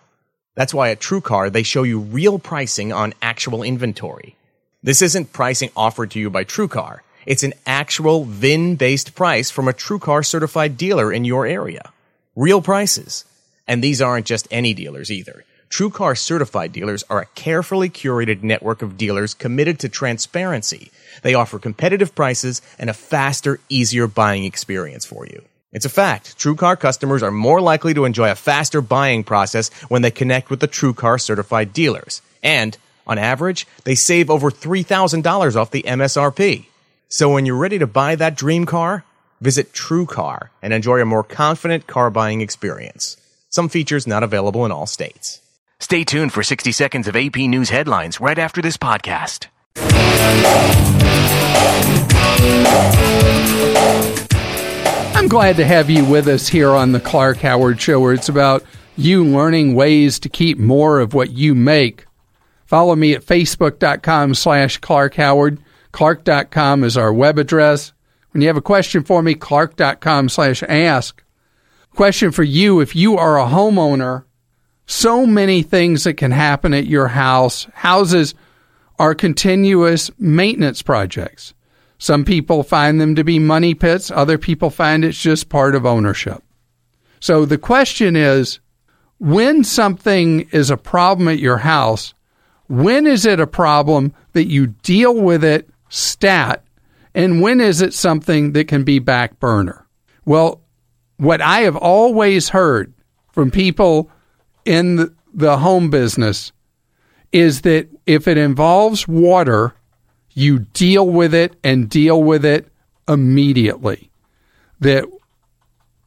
[0.55, 4.35] That's why at TrueCar, they show you real pricing on actual inventory.
[4.83, 6.99] This isn't pricing offered to you by TrueCar.
[7.25, 11.91] It's an actual VIN-based price from a TrueCar certified dealer in your area.
[12.35, 13.25] Real prices.
[13.67, 15.45] And these aren't just any dealers either.
[15.69, 20.91] TrueCar certified dealers are a carefully curated network of dealers committed to transparency.
[21.21, 25.43] They offer competitive prices and a faster, easier buying experience for you.
[25.71, 26.37] It's a fact.
[26.37, 30.59] TrueCar customers are more likely to enjoy a faster buying process when they connect with
[30.59, 32.21] the TrueCar certified dealers.
[32.43, 36.65] And, on average, they save over $3,000 off the MSRP.
[37.07, 39.05] So when you're ready to buy that dream car,
[39.39, 43.15] visit TrueCar and enjoy a more confident car buying experience.
[43.49, 45.41] Some features not available in all states.
[45.79, 49.47] Stay tuned for 60 seconds of AP News headlines right after this podcast.
[55.13, 58.29] I'm glad to have you with us here on the Clark Howard Show, where it's
[58.29, 58.63] about
[58.97, 62.05] you learning ways to keep more of what you make
[62.71, 65.59] Follow me at facebook.com slash Clark Howard.
[65.91, 67.91] Clark.com is our web address.
[68.31, 71.21] When you have a question for me, clark.com slash ask.
[71.93, 74.23] Question for you if you are a homeowner,
[74.85, 77.67] so many things that can happen at your house.
[77.73, 78.35] Houses
[78.97, 81.53] are continuous maintenance projects.
[82.01, 85.85] Some people find them to be money pits, other people find it's just part of
[85.85, 86.41] ownership.
[87.19, 88.59] So the question is
[89.19, 92.15] when something is a problem at your house,
[92.67, 96.63] when is it a problem that you deal with it stat?
[97.13, 99.85] And when is it something that can be back burner?
[100.25, 100.61] Well,
[101.17, 102.95] what I have always heard
[103.31, 104.09] from people
[104.65, 106.51] in the, home business
[107.31, 109.75] is that if it involves water,
[110.33, 112.67] you deal with it and deal with it
[113.07, 114.09] immediately.
[114.79, 115.05] That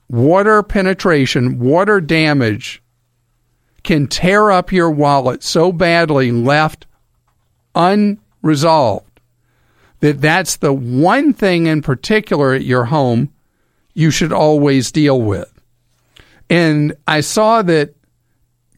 [0.09, 2.83] water penetration, water damage
[3.83, 6.87] can tear up your wallet so badly left
[7.75, 9.15] unresolved
[10.01, 13.33] that that's the one thing in particular at your home
[13.95, 15.51] you should always deal with.
[16.51, 17.95] And I saw that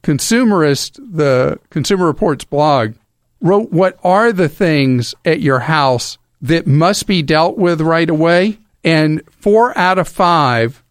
[0.03, 2.94] Consumerist, the Consumer Reports blog,
[3.41, 8.59] wrote what are the things at your house that must be dealt with right away.
[8.84, 10.82] And four out of five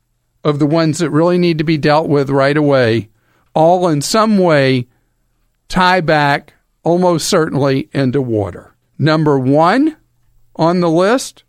[0.44, 3.10] of the ones that really need to be dealt with right away
[3.54, 4.88] all in some way
[5.68, 8.76] tie back almost certainly into water.
[9.00, 9.98] Number one
[10.56, 11.44] on the list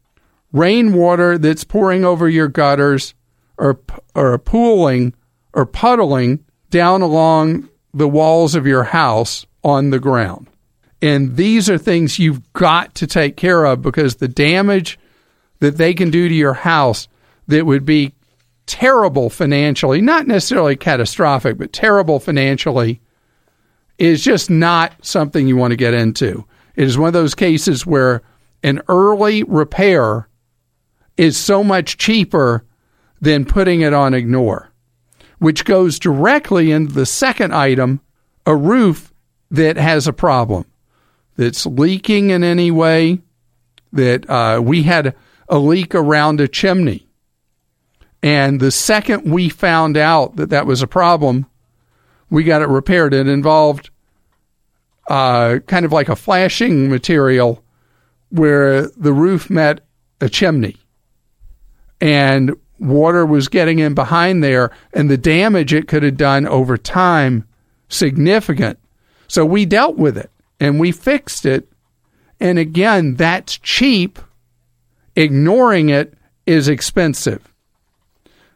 [0.53, 3.15] rainwater that's pouring over your gutters
[3.59, 3.81] or,
[4.15, 5.13] or pooling
[5.53, 10.49] or puddling down along the walls of your house on the ground.
[11.03, 14.99] And these are things you've got to take care of because the damage
[15.61, 17.09] that they can do to your house
[17.49, 18.15] that would be
[18.67, 23.01] terrible financially, not necessarily catastrophic, but terrible financially,
[23.99, 26.45] is just not something you want to get into.
[26.75, 28.23] It is one of those cases where
[28.63, 30.29] an early repair
[31.17, 32.65] is so much cheaper
[33.21, 34.71] than putting it on ignore,
[35.39, 38.01] which goes directly into the second item
[38.45, 39.13] a roof
[39.51, 40.65] that has a problem,
[41.37, 43.21] that's leaking in any way,
[43.93, 45.15] that uh, we had
[45.49, 47.07] a leak around a chimney
[48.27, 51.47] and the second we found out that that was a problem,
[52.29, 53.15] we got it repaired.
[53.15, 53.91] It involved
[55.09, 57.63] uh, kind of like a flashing material
[58.31, 59.83] where the roof met
[60.21, 60.77] a chimney
[62.01, 66.77] and water was getting in behind there and the damage it could have done over
[66.77, 67.47] time
[67.89, 68.79] significant.
[69.29, 70.31] So we dealt with it
[70.61, 71.69] and we fixed it.
[72.41, 74.19] And again, that's cheap.
[75.15, 76.15] Ignoring it
[76.47, 77.53] is expensive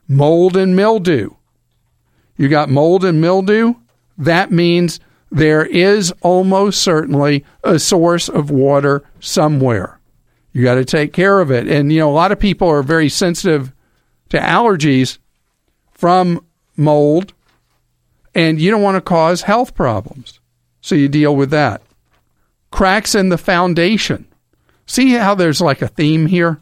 [0.06, 1.30] mold and mildew.
[2.36, 3.74] You got mold and mildew,
[4.18, 4.98] that means
[5.30, 10.00] there is almost certainly a source of water somewhere.
[10.52, 11.68] You got to take care of it.
[11.68, 13.72] And, you know, a lot of people are very sensitive
[14.30, 15.18] to allergies
[15.92, 16.44] from
[16.76, 17.32] mold,
[18.34, 20.40] and you don't want to cause health problems.
[20.80, 21.82] So you deal with that.
[22.70, 24.26] Cracks in the foundation.
[24.86, 26.60] See how there's like a theme here?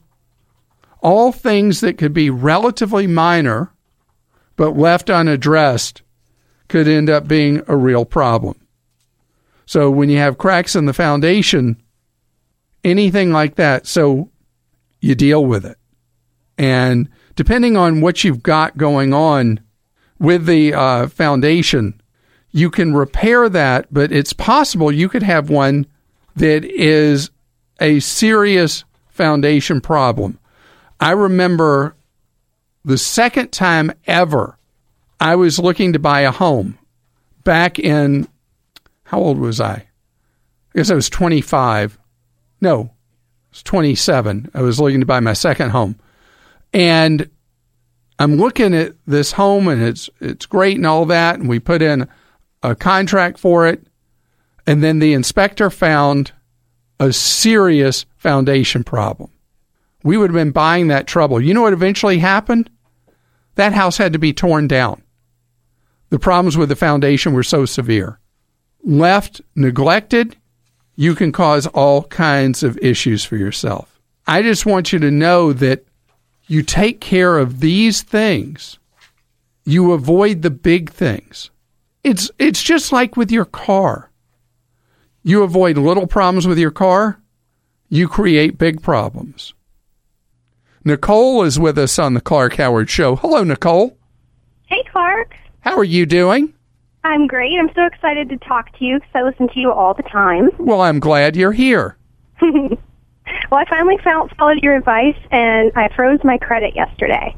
[1.01, 3.73] all things that could be relatively minor
[4.57, 6.03] but left unaddressed
[6.69, 8.61] could end up being a real problem.
[9.67, 11.81] So when you have cracks in the foundation,
[12.83, 14.31] anything like that, so
[15.01, 15.79] you deal with it.
[16.57, 19.61] And depending on what you've got going on
[20.19, 22.01] with the uh, foundation,
[22.51, 25.87] you can repair that, but it's possible you could have one
[26.39, 27.31] that is
[27.81, 30.39] a serious foundation problem.
[31.01, 31.95] I remember
[32.85, 34.57] the second time ever
[35.21, 36.79] I was looking to buy a home
[37.45, 38.29] back in,
[39.05, 39.73] how old was I?
[39.73, 39.87] I
[40.75, 41.99] guess I was 25.
[42.61, 42.91] No, I
[43.51, 44.51] was 27.
[44.55, 45.99] I was looking to buy my second home.
[46.73, 47.29] And
[48.19, 51.83] I'm looking at this home and it's it's great and all that and we put
[51.83, 52.09] in
[52.63, 53.87] a contract for it
[54.69, 56.31] and then the inspector found
[57.01, 59.31] a serious foundation problem
[60.03, 61.41] we would have been buying that trouble.
[61.41, 62.71] You know what eventually happened?
[63.57, 65.03] That house had to be torn down.
[66.11, 68.19] The problems with the foundation were so severe.
[68.83, 70.37] Left neglected,
[70.97, 74.01] you can cause all kinds of issues for yourself.
[74.27, 75.85] I just want you to know that
[76.47, 78.79] you take care of these things,
[79.65, 81.51] you avoid the big things.
[82.05, 84.08] It's, it's just like with your car.
[85.29, 87.21] You avoid little problems with your car,
[87.91, 89.53] you create big problems.
[90.87, 93.15] Nicole is with us on the Clark Howard Show.
[93.17, 93.99] Hello, Nicole.
[94.69, 95.35] Hey, Clark.
[95.61, 96.55] How are you doing?
[97.05, 97.59] I'm great.
[97.61, 100.49] I'm so excited to talk to you because I listen to you all the time.
[100.57, 101.99] Well, I'm glad you're here.
[102.41, 102.79] well,
[103.53, 107.37] I finally found, followed your advice and I froze my credit yesterday.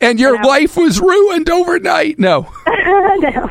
[0.00, 2.18] And your life was ruined overnight.
[2.18, 2.52] No.
[2.66, 3.48] no.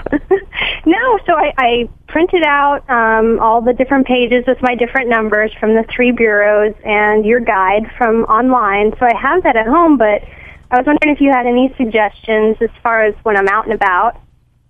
[0.85, 5.51] No, so I, I printed out um, all the different pages with my different numbers
[5.59, 8.93] from the three bureaus and your guide from online.
[8.99, 10.23] So I have that at home, but
[10.71, 13.73] I was wondering if you had any suggestions as far as when I'm out and
[13.73, 14.19] about,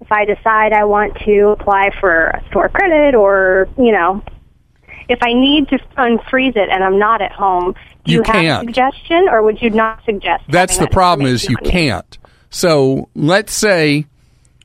[0.02, 4.24] if I decide I want to apply for a store credit or, you know,
[5.08, 8.64] if I need to unfreeze it and I'm not at home, do You you, have
[8.64, 10.44] a suggestion or would you not suggest?
[10.50, 11.90] That's the that problem is you information on me?
[11.90, 12.18] can't.
[12.50, 14.08] So let's say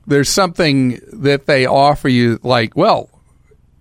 [0.07, 3.09] there's something that they offer you like, well,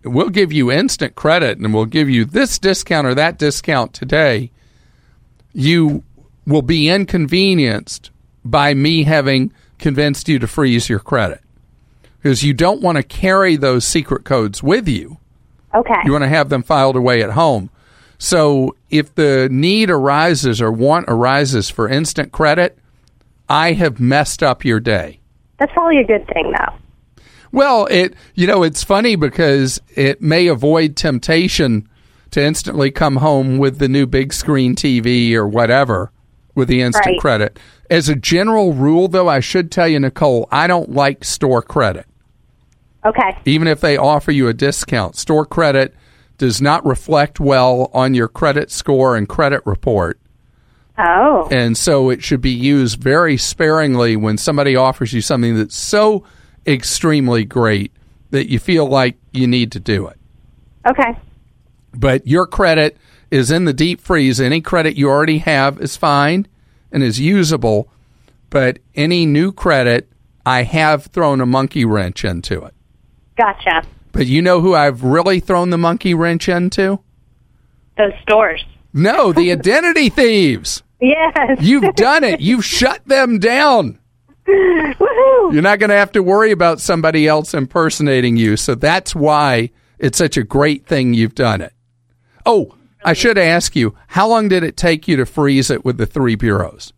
[0.04, 4.50] we'll give you instant credit and we'll give you this discount or that discount today.
[5.52, 6.02] You
[6.46, 8.10] will be inconvenienced
[8.44, 11.40] by me having convinced you to freeze your credit
[12.18, 15.18] because you don't want to carry those secret codes with you.
[15.74, 15.94] Okay.
[16.04, 17.70] You want to have them filed away at home.
[18.18, 22.78] So if the need arises or want arises for instant credit,
[23.48, 25.20] I have messed up your day.
[25.58, 26.74] That's probably a good thing, though.
[27.52, 31.88] Well, it you know it's funny because it may avoid temptation
[32.32, 36.10] to instantly come home with the new big screen TV or whatever
[36.54, 37.20] with the instant Right.
[37.20, 37.58] credit.
[37.88, 42.06] As a general rule, though, I should tell you, Nicole, I don't like store credit.
[43.04, 43.38] Okay.
[43.44, 45.14] even if they offer you a discount.
[45.14, 45.94] Store credit
[46.38, 50.18] does not reflect well on your credit score and credit report.
[50.98, 51.48] Oh.
[51.50, 56.24] And so it should be used very sparingly when somebody offers you something that's so
[56.66, 57.92] extremely great
[58.30, 60.18] that you feel like you need to do it.
[60.88, 61.18] Okay.
[61.92, 62.96] But your credit
[63.30, 64.40] is in the deep freeze.
[64.40, 66.46] Any credit you already have is fine
[66.92, 67.88] and is usable.
[68.50, 70.08] But any new credit,
[70.44, 72.74] I have thrown a monkey wrench into it.
[73.36, 73.86] Gotcha.
[74.12, 77.00] But you know who I've really thrown the monkey wrench into?
[77.98, 78.64] Those stores.
[78.92, 80.82] No, the identity thieves.
[81.00, 81.58] Yes.
[81.60, 82.40] You've done it.
[82.40, 83.98] You've shut them down.
[84.46, 85.52] Woohoo.
[85.52, 88.56] You're not going to have to worry about somebody else impersonating you.
[88.56, 91.72] So that's why it's such a great thing you've done it.
[92.44, 92.74] Oh,
[93.04, 96.06] I should ask you, how long did it take you to freeze it with the
[96.06, 96.92] three bureaus?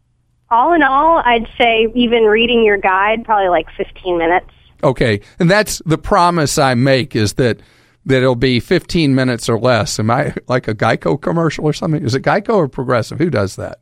[0.50, 4.48] All in all, I'd say even reading your guide, probably like 15 minutes.
[4.82, 7.60] Okay, and that's the promise I make is that
[8.06, 9.98] that it'll be 15 minutes or less.
[9.98, 12.02] Am I like a Geico commercial or something?
[12.02, 13.18] Is it Geico or Progressive?
[13.18, 13.80] Who does that?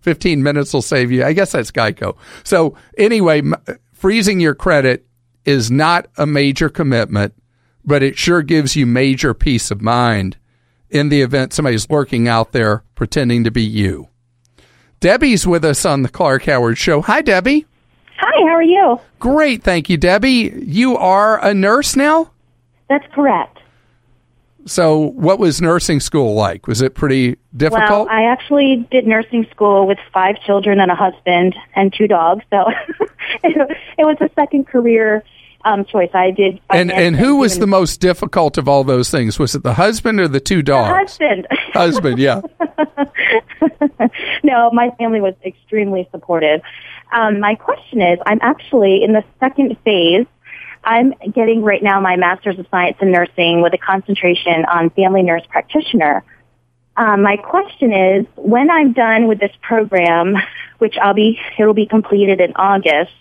[0.00, 1.24] 15 minutes will save you.
[1.24, 2.16] I guess that's Geico.
[2.44, 3.54] So anyway, m-
[3.92, 5.06] freezing your credit
[5.44, 7.34] is not a major commitment,
[7.84, 10.36] but it sure gives you major peace of mind
[10.90, 14.08] in the event somebody's lurking out there pretending to be you.
[15.00, 17.02] Debbie's with us on the Clark Howard Show.
[17.02, 17.66] Hi, Debbie.
[18.18, 18.98] Hi, how are you?
[19.20, 20.52] Great, thank you, Debbie.
[20.66, 22.32] You are a nurse now?
[22.88, 23.57] That's correct.
[24.66, 26.66] So, what was nursing school like?
[26.66, 28.06] Was it pretty difficult?
[28.06, 32.44] Well, I actually did nursing school with five children and a husband and two dogs,
[32.50, 32.64] so
[33.44, 35.22] it, it was a second career
[35.64, 36.10] um, choice.
[36.14, 36.60] I did.
[36.70, 39.38] and and who was even- the most difficult of all those things?
[39.38, 41.18] Was it the husband or the two dogs?
[41.18, 41.46] husband?
[41.72, 42.40] Husband, yeah.
[44.42, 46.60] no, my family was extremely supportive.
[47.12, 50.26] Um, my question is, I'm actually in the second phase.
[50.88, 55.22] I'm getting right now my master's of science in nursing with a concentration on family
[55.22, 56.24] nurse practitioner.
[56.96, 60.36] Um, my question is, when I'm done with this program,
[60.78, 63.12] which I'll be, it'll be completed in August.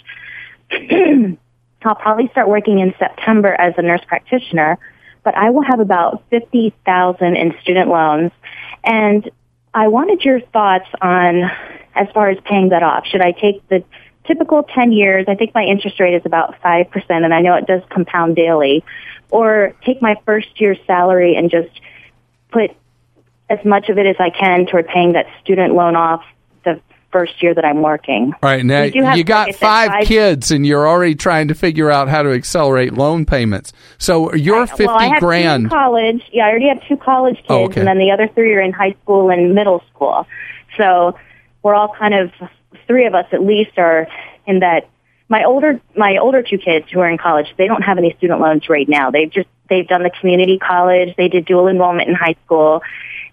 [1.83, 4.77] I'll probably start working in September as a nurse practitioner,
[5.25, 8.31] but I will have about 50,000 in student loans.
[8.85, 9.29] And
[9.73, 11.51] I wanted your thoughts on
[11.95, 13.05] as far as paying that off.
[13.07, 13.83] Should I take the
[14.27, 15.25] typical 10 years?
[15.27, 18.83] I think my interest rate is about 5%, and I know it does compound daily.
[19.29, 21.69] Or take my first year's salary and just
[22.51, 22.71] put
[23.49, 26.23] as much of it as I can toward paying that student loan off
[26.63, 26.79] the
[27.11, 28.33] first year that I'm working.
[28.41, 31.55] All right, now have, you got like five, five- kids, and you're already trying to
[31.55, 33.73] figure out how to accelerate loan payments.
[33.97, 35.69] So your fifty well, I have two grand.
[35.69, 36.21] college.
[36.31, 37.79] Yeah, I already have two college oh, kids, Oh, okay.
[37.81, 40.25] and then the other three are in high school and middle school.
[40.77, 41.17] So
[41.63, 42.31] we're all kind of
[42.87, 44.07] three of us at least are
[44.45, 44.89] in that.
[45.29, 48.39] My older my older two kids who are in college, they don't have any student
[48.39, 49.11] loans right now.
[49.11, 51.15] They've just they've done the community college.
[51.17, 52.81] They did dual enrollment in high school,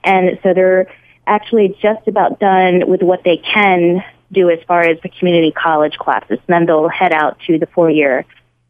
[0.02, 0.92] and so they're
[1.26, 4.02] actually just about done with what they can
[4.32, 6.38] do as far as the community college classes.
[6.48, 8.24] And then they'll head out to the four year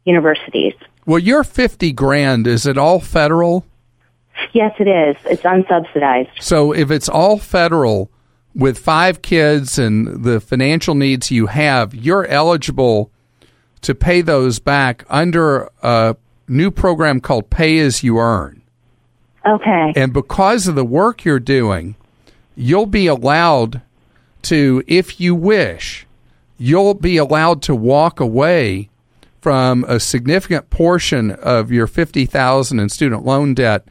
[0.05, 0.73] universities.
[1.07, 3.65] Well, your fifty grand is it all federal?
[4.53, 5.15] Yes, it is.
[5.25, 6.29] It's unsubsidized.
[6.41, 8.11] So if it's all federal
[8.55, 13.11] with five kids and the financial needs you have, you're eligible
[13.81, 16.15] to pay those back under a
[16.47, 18.61] new program called Pay As You Earn.
[19.45, 19.93] Okay.
[19.95, 21.95] And because of the work you're doing,
[22.55, 23.81] you'll be allowed
[24.43, 26.07] to, if you wish,
[26.57, 28.89] you'll be allowed to walk away
[29.41, 33.85] from a significant portion of your 50,000 in student loan debt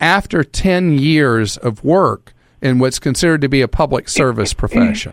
[0.00, 2.33] after 10 years of work
[2.64, 5.12] in what's considered to be a public service profession.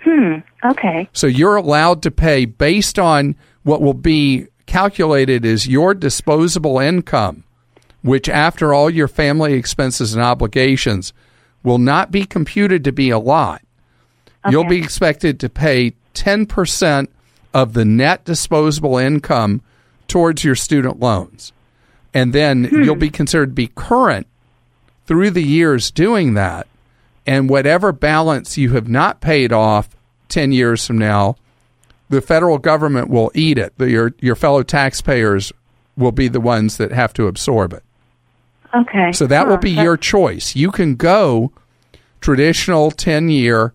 [0.00, 0.38] Hmm.
[0.64, 1.08] Okay.
[1.12, 7.44] So you're allowed to pay based on what will be calculated as your disposable income,
[8.02, 11.12] which after all your family expenses and obligations
[11.62, 13.62] will not be computed to be a lot.
[14.50, 17.06] You'll be expected to pay 10%
[17.54, 19.62] of the net disposable income
[20.08, 21.52] towards your student loans.
[22.12, 24.26] And then you'll be considered to be current
[25.06, 26.66] through the years doing that.
[27.26, 29.90] And whatever balance you have not paid off
[30.28, 31.36] 10 years from now,
[32.08, 33.72] the federal government will eat it.
[33.78, 35.52] The, your, your fellow taxpayers
[35.96, 37.82] will be the ones that have to absorb it.
[38.74, 39.12] Okay.
[39.12, 40.56] So that will be your choice.
[40.56, 41.52] You can go
[42.20, 43.72] traditional 10 year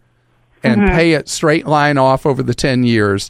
[0.64, 0.90] and Mhm.
[0.96, 3.30] pay it straight line off over the 10 years,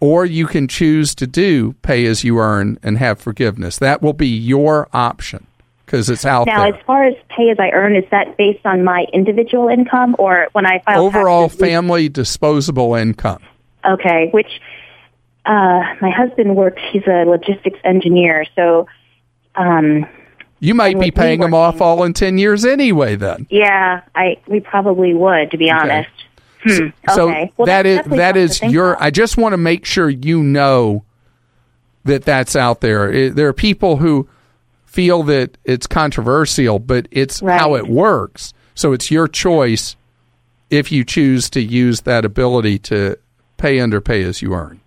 [0.00, 3.76] or you can choose to do pay as you earn and have forgiveness.
[3.78, 5.46] That will be your option
[5.92, 6.74] because it's out Now, there.
[6.74, 10.48] as far as pay as I earn, is that based on my individual income or
[10.52, 11.60] when I file Overall taxes?
[11.60, 13.42] family disposable income.
[13.84, 14.48] Okay, which
[15.44, 16.80] uh, my husband works.
[16.92, 18.86] He's a logistics engineer, so
[19.54, 20.06] um,
[20.60, 23.46] You might be paying them off all in 10 years anyway, then.
[23.50, 26.08] yeah, I we probably would, to be honest.
[26.64, 26.86] Hmm.
[27.14, 27.52] So okay.
[27.58, 28.92] Well, that is that is your.
[28.94, 29.02] about.
[29.02, 31.04] I just want to make sure you know
[32.04, 33.10] that that's out there.
[33.12, 34.28] It- there are people who
[34.92, 38.52] feel that it's controversial, but it's how it works.
[38.74, 39.96] So it's your choice
[40.68, 43.16] if you choose to use that ability to
[43.56, 44.80] pay under pay as you earn.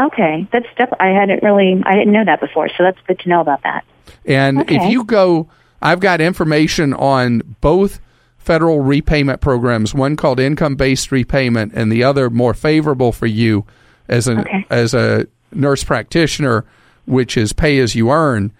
[0.00, 3.28] Okay, that's def- I hadn't really I didn't know that before, so that's good to
[3.28, 3.84] know about that.
[4.24, 5.48] And if you go,
[5.82, 8.00] I've got information on both
[8.38, 13.66] federal repayment programs, one called income based repayment and the other more favorable for you
[14.08, 16.64] as an as a nurse practitioner,
[17.04, 18.52] which is pay as you earn.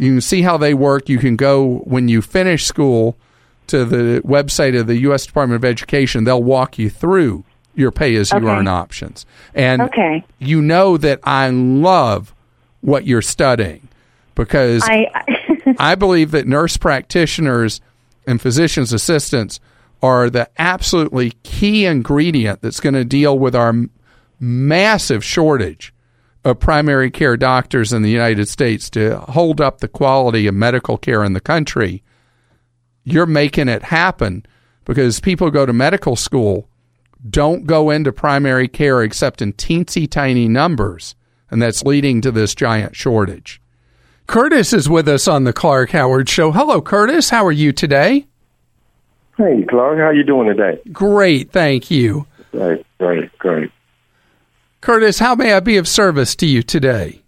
[0.00, 1.08] You can see how they work.
[1.10, 3.16] You can go when you finish school
[3.66, 6.24] to the website of the US Department of Education.
[6.24, 7.44] They'll walk you through
[7.74, 8.48] your pay as you Okay.
[8.48, 9.26] earn options.
[9.54, 10.24] And Okay.
[10.38, 12.34] you know that I love
[12.80, 13.88] what you're studying
[14.34, 15.06] because I
[15.78, 17.82] I believe that nurse practitioners
[18.26, 19.60] and physician's assistants
[20.02, 23.74] are the absolutely key ingredient that's going to deal with our
[24.40, 25.92] massive shortage
[26.44, 30.96] of primary care doctors in the United States to hold up the quality of medical
[30.96, 32.02] care in the country.
[33.04, 34.46] You're making it happen
[34.84, 36.68] because people who go to medical school
[37.28, 41.14] don't go into primary care except in teensy tiny numbers,
[41.50, 43.60] and that's leading to this giant shortage.
[44.26, 46.52] Curtis is with us on the Clark Howard Show.
[46.52, 47.30] Hello, Curtis.
[47.30, 48.26] How are you today?
[49.36, 50.80] Hey, Clark, how you doing today?
[50.92, 52.26] Great, thank you.
[52.52, 53.70] Great, great, great.
[54.80, 57.20] Curtis, how may I be of service to you today?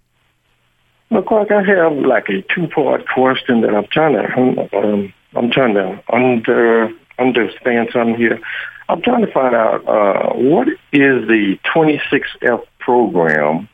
[1.11, 5.74] Well, Clark, I have like a two-part question that I'm trying to, um, I'm trying
[5.74, 8.40] to under understand something here.
[8.88, 13.68] I'm trying to find out uh, what is the 26F program,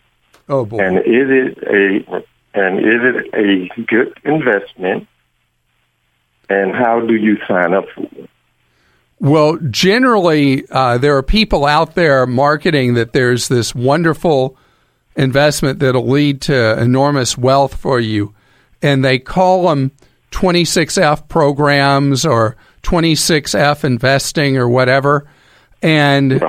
[0.48, 0.78] Oh boy.
[0.78, 2.24] and is it a
[2.54, 5.06] and is it a good investment,
[6.48, 8.30] and how do you sign up for it?
[9.20, 14.56] Well, generally, uh, there are people out there marketing that there's this wonderful
[15.16, 18.32] investment that'll lead to enormous wealth for you,
[18.80, 19.90] and they call them
[20.30, 25.28] 26F programs or 26F investing or whatever.
[25.82, 26.42] And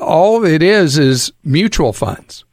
[0.00, 2.44] all it is is mutual funds.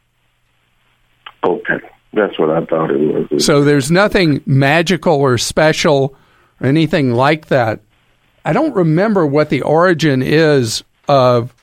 [1.44, 1.80] Okay,
[2.14, 3.46] that's what I thought it was.
[3.46, 6.16] So there's nothing magical or special
[6.62, 7.80] or anything like that.
[8.45, 11.53] I don't remember what the origin is of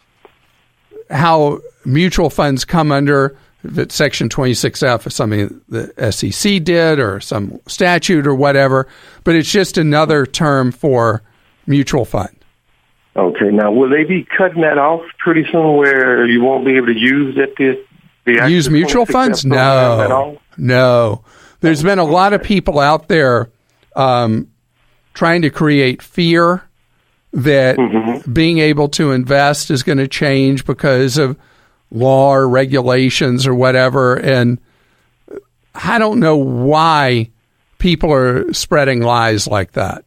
[1.10, 3.36] how mutual funds come under
[3.74, 8.86] that section 26F is something the SEC did or some statute or whatever,
[9.24, 11.22] but it's just another term for
[11.66, 12.30] mutual fund.
[13.16, 16.88] Okay, now will they be cutting that off pretty soon, where you won't be able
[16.88, 17.56] to use it?
[17.56, 17.82] The,
[18.24, 19.44] the Use mutual funds?
[19.44, 21.24] No, no.
[21.60, 23.50] There's been a lot of people out there
[23.94, 24.50] um,
[25.14, 26.65] trying to create fear
[27.36, 28.32] that Mm-hmm.
[28.32, 31.36] being able to invest is going to change because of
[31.90, 34.16] law or regulations or whatever.
[34.16, 34.58] And
[35.74, 37.30] I don't know why
[37.78, 40.04] people are spreading lies like that.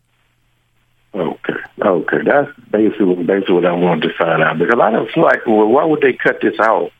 [1.13, 1.53] Okay,
[1.85, 5.45] okay, that's basically basically what I wanted to find out because I don't feel like,
[5.45, 6.91] well, why would they cut this out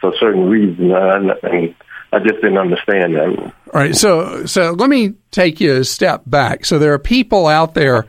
[0.00, 1.74] for certain reasons, and, and
[2.12, 3.28] I just didn't understand that.
[3.28, 6.64] All right, so so let me take you a step back.
[6.64, 8.06] So there are people out there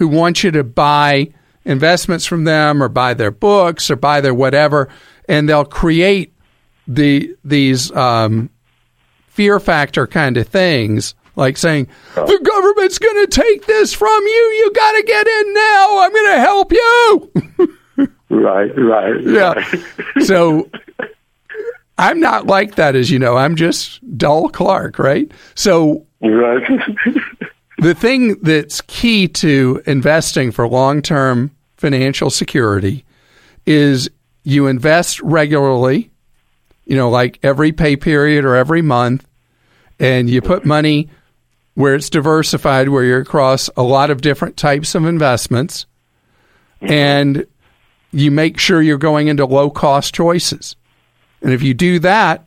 [0.00, 1.28] who want you to buy
[1.66, 4.88] investments from them or buy their books or buy their whatever,
[5.28, 6.32] and they'll create
[6.88, 8.48] the these um,
[9.28, 14.32] fear factor kind of things, like saying the government's going to take this from you.
[14.32, 15.98] You got to get in now.
[15.98, 18.08] I'm going to help you.
[18.30, 19.22] right, right.
[19.22, 19.52] Yeah.
[19.52, 20.24] right.
[20.24, 20.70] so
[21.98, 23.36] I'm not like that, as you know.
[23.36, 25.30] I'm just dull Clark, right?
[25.54, 26.62] So right.
[27.80, 33.04] the thing that's key to investing for long term financial security
[33.64, 34.10] is
[34.44, 36.10] you invest regularly,
[36.84, 39.26] you know, like every pay period or every month,
[39.98, 41.08] and you put money
[41.74, 45.86] where it's diversified, where you're across a lot of different types of investments,
[46.82, 47.46] and
[48.12, 50.76] you make sure you're going into low cost choices.
[51.40, 52.46] And if you do that,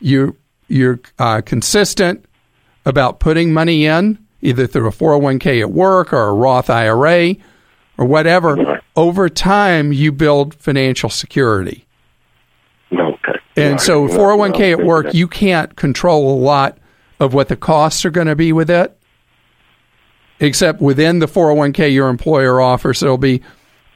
[0.00, 0.36] you
[0.68, 2.26] you're uh, consistent
[2.84, 7.36] about putting money in either through a 401k at work or a Roth IRA
[7.96, 8.80] or whatever.
[8.96, 11.86] Over time, you build financial security.
[12.92, 13.38] Okay.
[13.56, 16.78] And so, Well, 401k at work, you can't control a lot
[17.20, 18.96] of what the costs are going to be with it,
[20.40, 23.00] except within the 401k your employer offers.
[23.00, 23.42] There'll be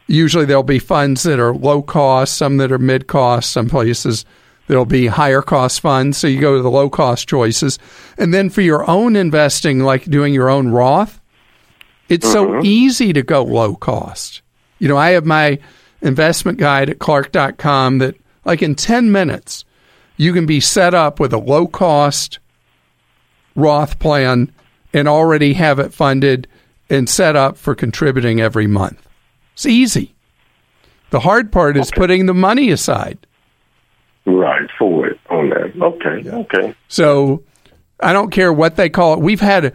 [0.09, 4.24] usually there'll be funds that are low cost, some that are mid cost, some places
[4.72, 6.16] there'll be higher cost funds.
[6.16, 7.78] So you go to the low cost choices,
[8.16, 11.20] and then for your own investing, like doing your own Roth,
[12.08, 12.64] it's so mm-hmm.
[12.64, 14.40] easy to go low cost.
[14.78, 15.58] You know, I have my
[16.00, 18.16] investment guide at clark.com that
[18.46, 19.66] like in 10 minutes
[20.16, 22.38] you can be set up with a low cost
[23.54, 24.50] Roth plan
[24.94, 26.48] and already have it funded
[26.88, 29.06] and set up for contributing every month.
[29.52, 30.14] It's easy.
[31.10, 33.18] The hard part is putting the money aside.
[34.24, 35.72] Right, for it on that.
[35.80, 36.74] Okay, okay.
[36.88, 37.42] So
[38.00, 39.20] I don't care what they call it.
[39.20, 39.74] We've had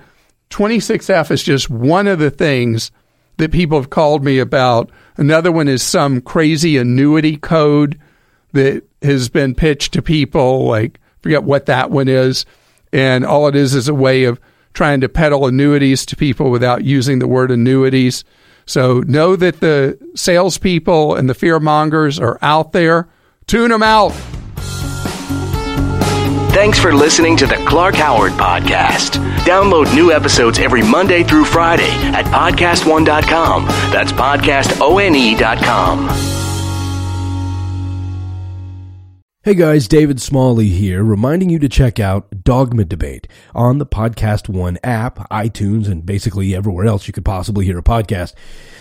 [0.50, 2.92] 26F is just one of the things
[3.38, 4.90] that people have called me about.
[5.18, 8.00] Another one is some crazy annuity code
[8.54, 10.66] that has been pitched to people.
[10.66, 12.46] Like, forget what that one is.
[12.94, 14.40] And all it is is a way of
[14.74, 18.24] trying to peddle annuities to people without using the word annuities.
[18.66, 23.08] So know that the salespeople and the fear mongers are out there.
[23.46, 24.14] Tune them out.
[26.58, 29.24] Thanks for listening to the Clark Howard Podcast.
[29.42, 33.66] Download new episodes every Monday through Friday at podcastone.com.
[33.92, 36.08] That's podcastone.com.
[39.44, 44.50] Hey guys, David Smalley here, reminding you to check out Dogma Debate on the Podcast
[44.50, 48.34] One app, iTunes, and basically everywhere else you could possibly hear a podcast.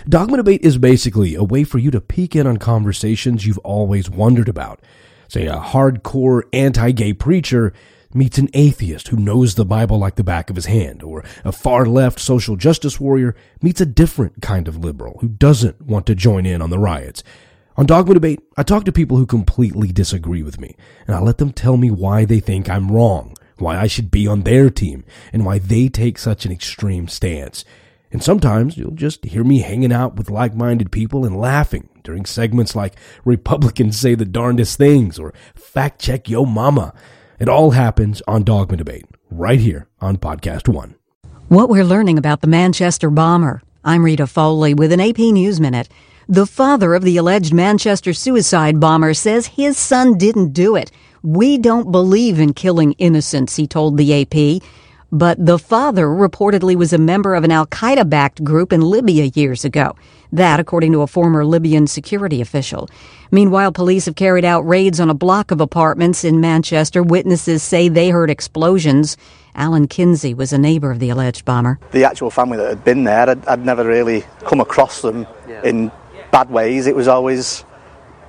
[0.09, 4.09] Dogma Debate is basically a way for you to peek in on conversations you've always
[4.09, 4.81] wondered about.
[5.29, 7.73] Say a hardcore anti-gay preacher
[8.15, 11.53] meets an atheist who knows the Bible like the back of his hand, or a
[11.53, 16.15] far left social justice warrior meets a different kind of liberal who doesn't want to
[16.15, 17.23] join in on the riots.
[17.77, 20.77] On Dogma Debate, I talk to people who completely disagree with me,
[21.07, 24.27] and I let them tell me why they think I'm wrong, why I should be
[24.27, 27.67] on their team, and why they take such an extreme stance.
[28.17, 32.75] And sometimes you'll just hear me hanging out with like-minded people and laughing during segments
[32.75, 32.95] like
[33.27, 36.95] Republicans say the darndest things or fact check yo mama.
[37.39, 40.95] It all happens on Dogma Debate, right here on Podcast One.
[41.49, 43.61] What we're learning about the Manchester bomber.
[43.85, 45.91] I'm Rita Foley with an AP News Minute.
[46.27, 50.91] The father of the alleged Manchester suicide bomber says his son didn't do it.
[51.23, 54.63] We don't believe in killing innocents, he told the AP.
[55.13, 59.31] But the father reportedly was a member of an Al Qaeda backed group in Libya
[59.35, 59.95] years ago.
[60.33, 62.89] That, according to a former Libyan security official.
[63.31, 67.03] Meanwhile, police have carried out raids on a block of apartments in Manchester.
[67.03, 69.17] Witnesses say they heard explosions.
[69.55, 71.79] Alan Kinsey was a neighbor of the alleged bomber.
[71.93, 75.27] the actual family that had been there, I'd, I'd never really come across them
[75.65, 75.91] in
[76.33, 76.87] bad ways.
[76.87, 77.65] It was always,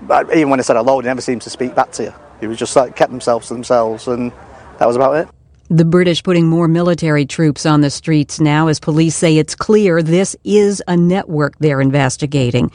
[0.10, 2.14] uh, even when I said hello, they never seemed to speak back to you.
[2.40, 4.32] It was just like kept themselves to themselves, and
[4.78, 5.28] that was about it.
[5.69, 10.02] The British putting more military troops on the streets now as police say it's clear
[10.02, 12.72] this is a network they're investigating.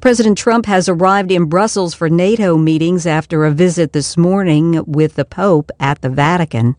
[0.00, 5.16] President Trump has arrived in Brussels for NATO meetings after a visit this morning with
[5.16, 6.76] the Pope at the Vatican.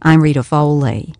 [0.00, 1.14] I'm Rita Foley.